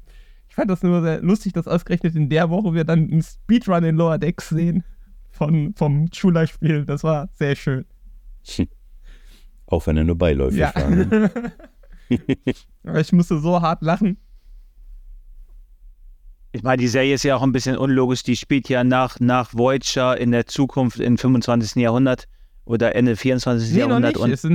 Ich 0.48 0.54
fand 0.54 0.70
das 0.70 0.82
nur 0.82 1.02
sehr 1.02 1.20
lustig, 1.22 1.52
dass 1.52 1.68
ausgerechnet 1.68 2.14
in 2.16 2.28
der 2.28 2.50
Woche 2.50 2.72
wir 2.74 2.84
dann 2.84 3.10
einen 3.10 3.22
Speedrun 3.22 3.84
in 3.84 3.96
Lower 3.96 4.18
Decks 4.18 4.48
sehen 4.48 4.84
von, 5.30 5.74
vom 5.74 6.08
Schula-Spiel. 6.12 6.84
Das 6.84 7.04
war 7.04 7.28
sehr 7.34 7.56
schön. 7.56 7.84
Auch 9.66 9.86
wenn 9.86 9.96
er 9.96 10.04
nur 10.04 10.16
beiläufig 10.16 10.60
Ja. 10.60 10.72
war. 10.74 10.90
Ne? 10.90 11.30
Ich 13.00 13.12
musste 13.12 13.40
so 13.40 13.60
hart 13.60 13.82
lachen. 13.82 14.16
Ich 16.52 16.62
meine, 16.62 16.80
die 16.80 16.86
Serie 16.88 17.14
ist 17.14 17.24
ja 17.24 17.34
auch 17.36 17.42
ein 17.42 17.50
bisschen 17.50 17.76
unlogisch. 17.76 18.22
Die 18.22 18.36
spielt 18.36 18.68
ja 18.68 18.84
nach, 18.84 19.18
nach 19.18 19.52
Voyager 19.54 20.16
in 20.16 20.30
der 20.30 20.46
Zukunft 20.46 21.00
im 21.00 21.18
25. 21.18 21.82
Jahrhundert 21.82 22.28
oder 22.66 22.94
Ende 22.94 23.16
24. 23.16 23.70
Nee, 23.72 23.80
noch 23.80 23.88
Jahrhundert. 23.88 24.16
nicht. 24.16 24.44
Und, 24.44 24.50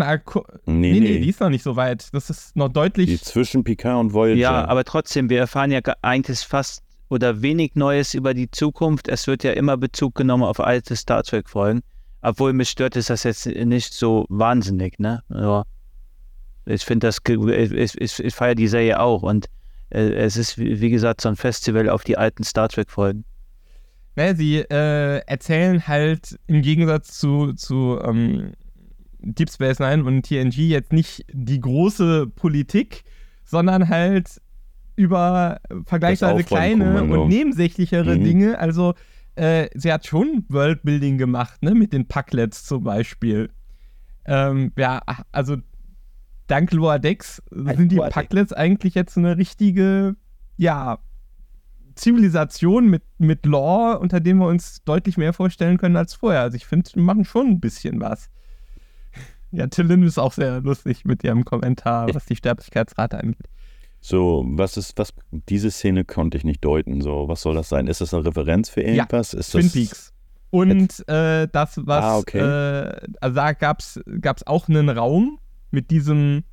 Nee, 0.67 0.91
nee, 0.91 0.91
nee, 0.91 0.99
nee. 0.99 1.19
die 1.19 1.29
ist 1.29 1.39
noch 1.39 1.49
nicht 1.49 1.63
so 1.63 1.75
weit. 1.75 2.07
Das 2.13 2.29
ist 2.29 2.55
noch 2.55 2.69
deutlich. 2.69 3.07
Die 3.09 3.19
zwischen 3.19 3.63
Picard 3.63 3.99
und 3.99 4.13
Voyager. 4.13 4.39
ja, 4.39 4.65
aber 4.67 4.83
trotzdem, 4.83 5.29
wir 5.29 5.39
erfahren 5.39 5.71
ja 5.71 5.79
ge- 5.79 5.95
eigentlich 6.03 6.39
fast 6.41 6.83
oder 7.09 7.41
wenig 7.41 7.75
Neues 7.75 8.13
über 8.13 8.33
die 8.33 8.51
Zukunft. 8.51 9.07
Es 9.07 9.27
wird 9.27 9.43
ja 9.43 9.51
immer 9.53 9.75
Bezug 9.77 10.15
genommen 10.15 10.43
auf 10.43 10.59
alte 10.59 10.95
Star 10.95 11.23
Trek-Folgen. 11.23 11.81
Obwohl 12.21 12.53
mich 12.53 12.69
stört 12.69 12.95
ist 12.95 13.09
das 13.09 13.23
jetzt 13.23 13.47
nicht 13.47 13.93
so 13.93 14.25
wahnsinnig, 14.29 14.99
ne? 14.99 15.23
Aber 15.29 15.65
ich 16.65 16.83
finde 16.85 17.07
das, 17.07 17.17
ich, 17.27 17.95
ich, 17.99 18.19
ich 18.19 18.33
feiere 18.35 18.55
die 18.55 18.67
Serie 18.67 18.99
auch 18.99 19.23
und 19.23 19.47
äh, 19.89 20.11
es 20.13 20.37
ist, 20.37 20.57
wie 20.59 20.79
wie 20.79 20.89
gesagt, 20.91 21.21
so 21.21 21.29
ein 21.29 21.35
Festival 21.35 21.89
auf 21.89 22.03
die 22.03 22.17
alten 22.17 22.43
Star 22.43 22.69
Trek-Folgen. 22.69 23.25
Naja, 24.15 24.35
sie 24.35 24.57
äh, 24.57 25.19
erzählen 25.25 25.87
halt 25.87 26.37
im 26.47 26.61
Gegensatz 26.61 27.17
zu, 27.17 27.53
zu 27.53 27.99
ähm, 28.03 28.53
Deep 29.19 29.49
Space 29.49 29.79
Nine 29.79 30.03
und 30.03 30.23
TNG 30.23 30.57
jetzt 30.67 30.91
nicht 30.91 31.25
die 31.31 31.59
große 31.59 32.27
Politik, 32.27 33.03
sondern 33.45 33.87
halt 33.89 34.41
über 34.95 35.59
vergleichsweise 35.85 36.43
kleine 36.43 37.03
und 37.03 37.27
nebensächlichere 37.29 38.17
Mhm. 38.17 38.23
Dinge. 38.23 38.59
Also 38.59 38.93
äh, 39.35 39.69
sie 39.73 39.91
hat 39.93 40.05
schon 40.05 40.45
Worldbuilding 40.49 41.17
gemacht, 41.17 41.63
ne, 41.63 41.73
mit 41.73 41.93
den 41.93 42.07
Packlets 42.07 42.65
zum 42.65 42.83
Beispiel. 42.83 43.49
Ähm, 44.25 44.71
ja, 44.77 45.01
also 45.31 45.57
dank 46.47 46.71
Loa 46.73 46.99
Decks 46.99 47.41
sind 47.51 47.91
die. 47.91 47.97
Packlets 47.97 48.51
eigentlich 48.53 48.93
jetzt 48.93 49.17
eine 49.17 49.37
richtige, 49.37 50.15
ja, 50.57 50.99
Zivilisation 52.01 52.89
mit, 52.89 53.03
mit 53.19 53.45
Lore, 53.45 53.99
unter 53.99 54.19
dem 54.19 54.39
wir 54.39 54.47
uns 54.47 54.83
deutlich 54.83 55.17
mehr 55.17 55.33
vorstellen 55.33 55.77
können 55.77 55.95
als 55.95 56.15
vorher. 56.15 56.41
Also 56.41 56.55
ich 56.55 56.65
finde, 56.65 56.89
wir 56.95 57.03
machen 57.03 57.25
schon 57.25 57.47
ein 57.47 57.59
bisschen 57.59 58.01
was. 58.01 58.29
Ja, 59.51 59.67
Tillin 59.67 60.01
ist 60.03 60.17
auch 60.17 60.33
sehr 60.33 60.61
lustig 60.61 61.05
mit 61.05 61.23
ihrem 61.23 61.45
Kommentar, 61.45 62.13
was 62.13 62.25
die 62.25 62.35
Sterblichkeitsrate 62.35 63.19
angeht. 63.19 63.47
So, 63.99 64.43
was 64.47 64.77
ist, 64.77 64.97
was, 64.97 65.13
diese 65.31 65.69
Szene 65.69 66.03
konnte 66.05 66.37
ich 66.37 66.43
nicht 66.43 66.65
deuten. 66.65 67.01
So, 67.01 67.27
was 67.27 67.41
soll 67.41 67.53
das 67.53 67.69
sein? 67.69 67.85
Ist 67.87 68.01
das 68.01 68.13
eine 68.13 68.25
Referenz 68.25 68.69
für 68.69 68.81
irgendwas? 68.81 69.33
Ja, 69.33 69.39
ist 69.39 69.51
Twin 69.51 69.63
das, 69.63 69.73
Peaks. 69.73 70.13
Und 70.49 71.07
äh, 71.07 71.47
das, 71.51 71.79
was, 71.85 72.03
Ah, 72.03 72.17
okay. 72.17 72.39
äh, 72.39 73.07
also 73.21 73.35
da 73.35 73.53
gab 73.53 73.79
es 73.79 74.01
auch 74.47 74.67
einen 74.67 74.89
Raum 74.89 75.37
mit 75.69 75.91
diesem 75.91 76.43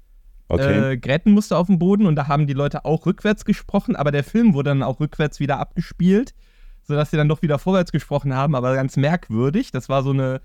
Okay. 0.48 0.92
äh, 0.92 0.96
Grätenmuster 0.96 1.58
auf 1.58 1.66
dem 1.66 1.78
Boden 1.78 2.06
und 2.06 2.16
da 2.16 2.26
haben 2.26 2.46
die 2.46 2.54
Leute 2.54 2.84
auch 2.84 3.04
rückwärts 3.04 3.44
gesprochen, 3.44 3.96
aber 3.96 4.10
der 4.10 4.24
Film 4.24 4.54
wurde 4.54 4.70
dann 4.70 4.82
auch 4.82 4.98
rückwärts 4.98 5.40
wieder 5.40 5.58
abgespielt, 5.58 6.34
sodass 6.82 7.10
sie 7.10 7.18
dann 7.18 7.28
doch 7.28 7.42
wieder 7.42 7.58
vorwärts 7.58 7.92
gesprochen 7.92 8.34
haben, 8.34 8.54
aber 8.54 8.74
ganz 8.74 8.96
merkwürdig. 8.96 9.72
Das 9.72 9.88
war 9.88 10.02
so 10.02 10.10
eine 10.10 10.40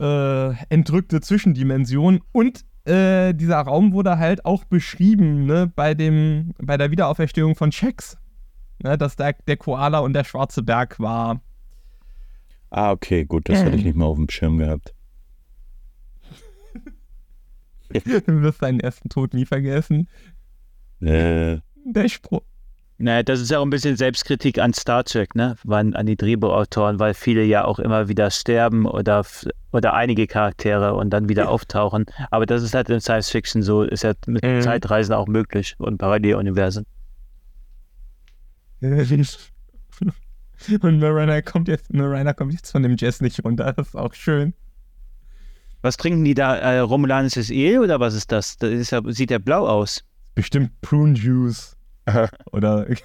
äh, 0.00 0.54
entrückte 0.68 1.20
Zwischendimension 1.20 2.20
und 2.32 2.64
äh, 2.84 3.34
dieser 3.34 3.58
Raum 3.58 3.92
wurde 3.92 4.18
halt 4.18 4.44
auch 4.44 4.64
beschrieben 4.64 5.46
ne, 5.46 5.70
bei, 5.74 5.94
dem, 5.94 6.54
bei 6.58 6.76
der 6.76 6.90
Wiederauferstehung 6.90 7.54
von 7.54 7.70
Chex. 7.70 8.16
Ne, 8.82 8.96
dass 8.96 9.16
da 9.16 9.32
der 9.32 9.56
Koala 9.56 9.98
und 9.98 10.12
der 10.12 10.24
schwarze 10.24 10.62
Berg 10.62 11.00
war. 11.00 11.40
Ah, 12.70 12.92
okay, 12.92 13.24
gut, 13.24 13.48
das 13.48 13.64
hatte 13.64 13.76
ich 13.76 13.84
nicht 13.84 13.96
mehr 13.96 14.06
auf 14.06 14.16
dem 14.16 14.28
Schirm 14.28 14.58
gehabt. 14.58 14.94
Du 18.26 18.42
wirst 18.42 18.62
deinen 18.62 18.80
ersten 18.80 19.08
Tod 19.08 19.34
nie 19.34 19.46
vergessen. 19.46 20.08
Äh, 21.00 21.58
Der 21.84 22.08
Spruch. 22.08 22.42
Naja, 23.00 23.22
das 23.22 23.40
ist 23.40 23.52
ja 23.52 23.60
auch 23.60 23.62
ein 23.62 23.70
bisschen 23.70 23.96
Selbstkritik 23.96 24.58
an 24.58 24.74
Star 24.74 25.04
Trek, 25.04 25.36
ne? 25.36 25.54
An, 25.68 25.94
an 25.94 26.06
die 26.06 26.16
Drehbuchautoren, 26.16 26.98
weil 26.98 27.14
viele 27.14 27.44
ja 27.44 27.64
auch 27.64 27.78
immer 27.78 28.08
wieder 28.08 28.28
sterben 28.32 28.86
oder, 28.86 29.24
oder 29.70 29.94
einige 29.94 30.26
Charaktere 30.26 30.94
und 30.94 31.10
dann 31.10 31.28
wieder 31.28 31.48
auftauchen. 31.48 32.06
Aber 32.32 32.44
das 32.44 32.64
ist 32.64 32.74
halt 32.74 32.90
in 32.90 33.00
Science 33.00 33.30
Fiction 33.30 33.62
so, 33.62 33.84
ist 33.84 34.02
ja 34.02 34.14
mit 34.26 34.42
Mhm. 34.42 34.62
Zeitreisen 34.62 35.14
auch 35.14 35.28
möglich 35.28 35.76
und 35.78 35.98
Paralleluniversen. 35.98 36.86
Und 40.82 40.98
Mariner 40.98 41.40
kommt 41.42 41.68
jetzt, 41.68 41.92
Mariner 41.94 42.34
kommt 42.34 42.52
jetzt 42.52 42.72
von 42.72 42.82
dem 42.82 42.96
Jazz 42.98 43.20
nicht 43.20 43.44
runter. 43.44 43.72
Das 43.72 43.88
ist 43.88 43.94
auch 43.94 44.12
schön. 44.12 44.54
Was 45.82 45.96
trinken 45.96 46.24
die 46.24 46.34
da? 46.34 46.56
Äh, 46.56 46.78
Romulanisches 46.80 47.50
Ale 47.50 47.80
oder 47.80 48.00
was 48.00 48.14
ist 48.14 48.32
das? 48.32 48.56
Das 48.56 48.70
ist 48.70 48.90
ja, 48.90 49.00
sieht 49.06 49.30
ja 49.30 49.38
blau 49.38 49.66
aus. 49.66 50.04
Bestimmt 50.34 50.72
Prune 50.80 51.14
Juice. 51.14 51.76
Oder 52.52 52.86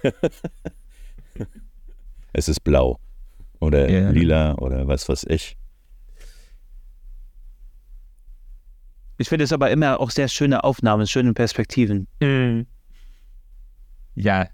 es 2.33 2.47
ist 2.47 2.61
blau. 2.61 2.99
Oder 3.59 3.89
Ja. 3.89 4.09
lila 4.09 4.55
oder 4.55 4.87
was 4.87 5.07
weiß 5.07 5.25
ich. 5.29 5.57
Ich 9.17 9.29
finde 9.29 9.45
es 9.45 9.53
aber 9.53 9.69
immer 9.71 9.99
auch 9.99 10.09
sehr 10.09 10.27
schöne 10.27 10.63
Aufnahmen, 10.63 11.07
schöne 11.07 11.33
Perspektiven. 11.33 12.07
ja, 14.15 14.47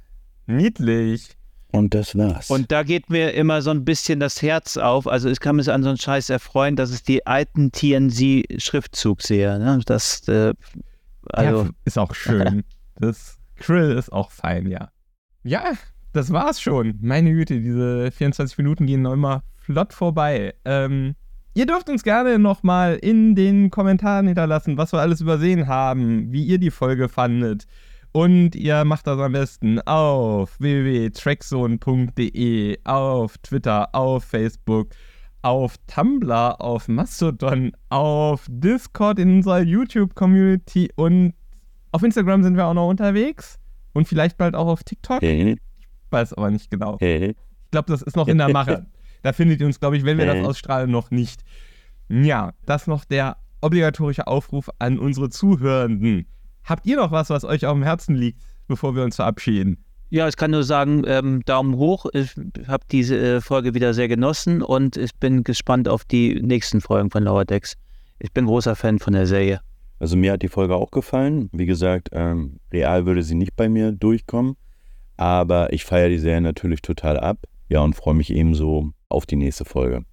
niedlich. 0.47 1.37
Und 1.71 1.93
das 1.93 2.17
war's. 2.17 2.49
Und 2.49 2.71
da 2.71 2.83
geht 2.83 3.09
mir 3.09 3.33
immer 3.33 3.61
so 3.61 3.69
ein 3.69 3.85
bisschen 3.85 4.19
das 4.19 4.41
Herz 4.41 4.77
auf. 4.77 5.07
Also 5.07 5.29
ich 5.29 5.39
kann 5.39 5.55
mich 5.55 5.71
an 5.71 5.83
so 5.83 5.89
einen 5.89 5.99
Scheiß 5.99 6.29
erfreuen, 6.29 6.75
dass 6.75 6.91
ich 6.91 7.03
die 7.03 7.27
alten 7.27 7.71
TNG-Schriftzug 7.71 9.21
sehe. 9.21 9.59
Ne? 9.59 9.79
Das, 9.85 10.27
äh, 10.27 10.53
also, 11.31 11.63
ja, 11.63 11.69
ist 11.85 11.97
auch 11.97 12.13
schön. 12.13 12.63
Das 13.01 13.37
Krill 13.55 13.91
ist 13.91 14.11
auch 14.11 14.29
fein, 14.29 14.67
ja. 14.67 14.89
Ja, 15.43 15.71
das 16.11 16.33
war's 16.33 16.59
schon. 16.59 16.97
Meine 17.01 17.31
Güte, 17.31 17.61
diese 17.61 18.11
24 18.11 18.57
Minuten 18.57 18.85
gehen 18.85 19.03
noch 19.03 19.13
immer 19.13 19.43
flott 19.55 19.93
vorbei. 19.93 20.53
Ähm, 20.65 21.15
ihr 21.53 21.65
dürft 21.65 21.89
uns 21.89 22.03
gerne 22.03 22.39
nochmal 22.39 22.95
in 22.95 23.35
den 23.35 23.69
Kommentaren 23.69 24.27
hinterlassen, 24.27 24.77
was 24.77 24.91
wir 24.91 24.99
alles 24.99 25.21
übersehen 25.21 25.67
haben, 25.67 26.33
wie 26.33 26.43
ihr 26.43 26.57
die 26.57 26.71
Folge 26.71 27.07
fandet. 27.07 27.67
Und 28.11 28.55
ihr 28.55 28.85
macht 28.85 29.05
das 29.07 29.19
am 29.19 29.33
besten 29.33 29.79
auf 29.81 30.59
www.trackzone.de, 30.59 32.79
auf 32.83 33.37
Twitter, 33.37 33.93
auf 33.93 34.23
Facebook, 34.23 34.89
auf 35.43 35.75
Tumblr, 35.87 36.59
auf 36.59 36.87
Mastodon, 36.87 37.71
auf 37.89 38.47
Discord 38.49 39.19
in 39.19 39.35
unserer 39.35 39.61
YouTube-Community 39.61 40.89
und 40.95 41.35
auf 41.91 42.01
Instagram 42.03 42.43
sind 42.43 42.57
wir 42.57 42.65
auch 42.65 42.73
noch 42.73 42.89
unterwegs. 42.89 43.59
Und 43.93 44.07
vielleicht 44.07 44.37
bald 44.37 44.55
auch 44.55 44.67
auf 44.67 44.83
TikTok. 44.83 45.21
Hey, 45.21 45.57
Weiß 46.09 46.33
aber 46.33 46.51
nicht 46.51 46.71
genau. 46.71 46.97
Ich 46.99 47.35
glaube, 47.71 47.91
das 47.91 48.01
ist 48.01 48.15
noch 48.15 48.27
in 48.27 48.37
der 48.37 48.49
Mache. 48.49 48.85
Da 49.21 49.33
findet 49.33 49.59
ihr 49.59 49.67
uns, 49.67 49.81
glaube 49.81 49.97
ich, 49.97 50.05
wenn 50.05 50.17
wir 50.17 50.25
das 50.25 50.45
ausstrahlen, 50.45 50.89
noch 50.89 51.11
nicht. 51.11 51.43
Ja, 52.07 52.53
das 52.65 52.87
noch 52.87 53.03
der 53.03 53.35
obligatorische 53.59 54.27
Aufruf 54.27 54.69
an 54.79 54.97
unsere 54.97 55.29
Zuhörenden. 55.29 56.25
Habt 56.63 56.85
ihr 56.85 56.97
noch 56.97 57.11
was, 57.11 57.29
was 57.29 57.43
euch 57.43 57.65
auf 57.65 57.73
dem 57.73 57.83
Herzen 57.83 58.15
liegt, 58.15 58.41
bevor 58.67 58.95
wir 58.95 59.03
uns 59.03 59.15
verabschieden? 59.15 59.83
ja, 60.09 60.27
ich 60.27 60.37
kann 60.37 60.51
nur 60.51 60.63
sagen, 60.63 61.03
ähm, 61.05 61.43
Daumen 61.45 61.75
hoch. 61.75 62.07
Ich 62.13 62.35
habe 62.67 62.83
diese 62.91 63.17
äh, 63.17 63.41
Folge 63.41 63.73
wieder 63.73 63.93
sehr 63.93 64.07
genossen 64.07 64.61
und 64.61 64.97
ich 64.97 65.15
bin 65.15 65.43
gespannt 65.43 65.87
auf 65.87 66.03
die 66.03 66.41
nächsten 66.41 66.81
Folgen 66.81 67.11
von 67.11 67.23
Lower 67.23 67.45
Decks. 67.45 67.75
Ich 68.17 68.33
bin 68.33 68.45
großer 68.45 68.75
Fan 68.75 68.99
von 68.99 69.13
der 69.13 69.27
Serie. 69.27 69.61
Also 69.99 70.17
mir 70.17 70.33
hat 70.33 70.41
die 70.41 70.47
Folge 70.47 70.75
auch 70.75 70.91
gefallen. 70.91 71.49
Wie 71.51 71.65
gesagt, 71.65 72.09
ähm, 72.11 72.59
real 72.73 73.05
würde 73.05 73.21
sie 73.21 73.35
nicht 73.35 73.55
bei 73.55 73.69
mir 73.69 73.91
durchkommen. 73.91 74.55
Aber 75.17 75.71
ich 75.73 75.85
feiere 75.85 76.09
die 76.09 76.17
Serie 76.17 76.41
natürlich 76.41 76.81
total 76.81 77.19
ab. 77.19 77.45
Ja, 77.67 77.81
und 77.81 77.95
freue 77.95 78.15
mich 78.15 78.31
ebenso 78.31 78.91
auf 79.09 79.25
die 79.25 79.35
nächste 79.35 79.65
Folge. 79.65 80.05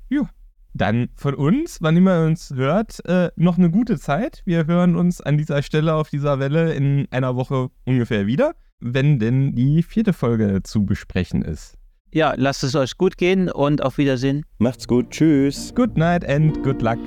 Dann 0.76 1.08
von 1.14 1.34
uns, 1.34 1.78
wann 1.80 1.96
immer 1.96 2.20
ihr 2.20 2.26
uns 2.26 2.52
hört, 2.54 3.02
äh, 3.06 3.30
noch 3.36 3.56
eine 3.56 3.70
gute 3.70 3.98
Zeit. 3.98 4.42
Wir 4.44 4.66
hören 4.66 4.94
uns 4.94 5.22
an 5.22 5.38
dieser 5.38 5.62
Stelle 5.62 5.94
auf 5.94 6.10
dieser 6.10 6.38
Welle 6.38 6.74
in 6.74 7.08
einer 7.10 7.34
Woche 7.34 7.70
ungefähr 7.86 8.26
wieder, 8.26 8.54
wenn 8.78 9.18
denn 9.18 9.54
die 9.54 9.82
vierte 9.82 10.12
Folge 10.12 10.62
zu 10.62 10.84
besprechen 10.84 11.40
ist. 11.40 11.78
Ja, 12.12 12.34
lasst 12.36 12.62
es 12.62 12.74
euch 12.74 12.98
gut 12.98 13.16
gehen 13.16 13.50
und 13.50 13.82
auf 13.82 13.96
Wiedersehen. 13.96 14.44
Macht's 14.58 14.86
gut. 14.86 15.08
Tschüss. 15.10 15.74
Good 15.74 15.96
night 15.96 16.28
and 16.28 16.62
good 16.62 16.82
luck. 16.82 16.98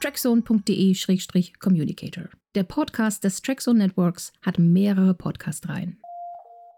trackzone.de-communicator. 0.00 2.28
Der 2.54 2.62
Podcast 2.62 3.24
des 3.24 3.42
Trackzone 3.42 3.80
Networks 3.80 4.32
hat 4.40 4.60
mehrere 4.60 5.12
Podcast-Reihen. 5.12 5.98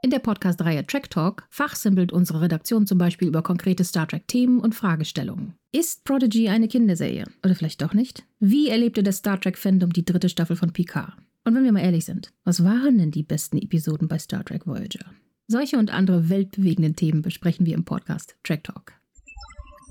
In 0.02 0.08
der 0.08 0.20
Podcast-Reihe 0.20 0.86
Track 0.86 1.10
Talk 1.10 1.46
fachsimpelt 1.50 2.12
unsere 2.12 2.40
Redaktion 2.40 2.86
zum 2.86 2.96
Beispiel 2.96 3.28
über 3.28 3.42
konkrete 3.42 3.84
Star 3.84 4.08
Trek-Themen 4.08 4.58
und 4.60 4.74
Fragestellungen. 4.74 5.52
Ist 5.72 6.04
Prodigy 6.04 6.48
eine 6.48 6.68
Kinderserie? 6.68 7.26
Oder 7.44 7.54
vielleicht 7.54 7.82
doch 7.82 7.92
nicht? 7.92 8.24
Wie 8.40 8.70
erlebte 8.70 9.02
das 9.02 9.18
Star 9.18 9.38
Trek-Fandom 9.38 9.92
die 9.92 10.06
dritte 10.06 10.30
Staffel 10.30 10.56
von 10.56 10.72
Picard? 10.72 11.12
Und 11.44 11.54
wenn 11.54 11.64
wir 11.64 11.72
mal 11.72 11.84
ehrlich 11.84 12.06
sind, 12.06 12.32
was 12.44 12.64
waren 12.64 12.96
denn 12.96 13.10
die 13.10 13.22
besten 13.22 13.58
Episoden 13.58 14.08
bei 14.08 14.18
Star 14.18 14.46
Trek 14.46 14.66
Voyager? 14.66 15.04
Solche 15.46 15.76
und 15.76 15.92
andere 15.92 16.30
weltbewegenden 16.30 16.96
Themen 16.96 17.20
besprechen 17.20 17.66
wir 17.66 17.74
im 17.74 17.84
Podcast 17.84 18.34
Track 18.44 18.64
Talk. 18.64 18.95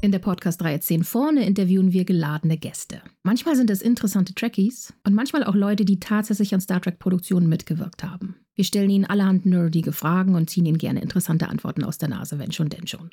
In 0.05 0.11
der 0.11 0.19
Podcast-Reihe 0.19 0.79
10 0.79 1.03
vorne 1.03 1.47
interviewen 1.47 1.91
wir 1.91 2.05
geladene 2.05 2.59
Gäste. 2.59 3.01
Manchmal 3.23 3.55
sind 3.55 3.71
es 3.71 3.81
interessante 3.81 4.35
Trekkies 4.35 4.93
und 5.03 5.15
manchmal 5.15 5.43
auch 5.43 5.55
Leute, 5.55 5.83
die 5.83 5.99
tatsächlich 5.99 6.53
an 6.53 6.61
Star 6.61 6.79
Trek-Produktionen 6.79 7.49
mitgewirkt 7.49 8.03
haben. 8.03 8.35
Wir 8.53 8.65
stellen 8.65 8.91
ihnen 8.91 9.05
allerhand 9.05 9.47
nerdige 9.47 9.93
Fragen 9.93 10.35
und 10.35 10.47
ziehen 10.47 10.67
ihnen 10.67 10.77
gerne 10.77 11.01
interessante 11.01 11.49
Antworten 11.49 11.83
aus 11.83 11.97
der 11.97 12.09
Nase, 12.09 12.37
wenn 12.37 12.51
schon 12.51 12.69
denn 12.69 12.85
schon. 12.85 13.09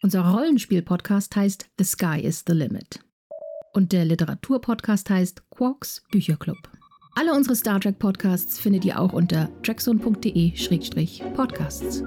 Unser 0.00 0.22
Rollenspiel-Podcast 0.22 1.36
heißt 1.36 1.68
The 1.76 1.84
Sky 1.84 2.22
is 2.22 2.44
the 2.46 2.54
Limit. 2.54 3.00
Und 3.74 3.92
der 3.92 4.06
Literatur-Podcast 4.06 5.10
heißt 5.10 5.50
Quarks 5.50 6.02
Bücherclub. 6.10 6.70
Alle 7.14 7.34
unsere 7.34 7.56
Star 7.56 7.78
Trek-Podcasts 7.78 8.58
findet 8.58 8.86
ihr 8.86 8.98
auch 8.98 9.12
unter 9.12 9.50
trackzone.de-podcasts. 9.62 12.02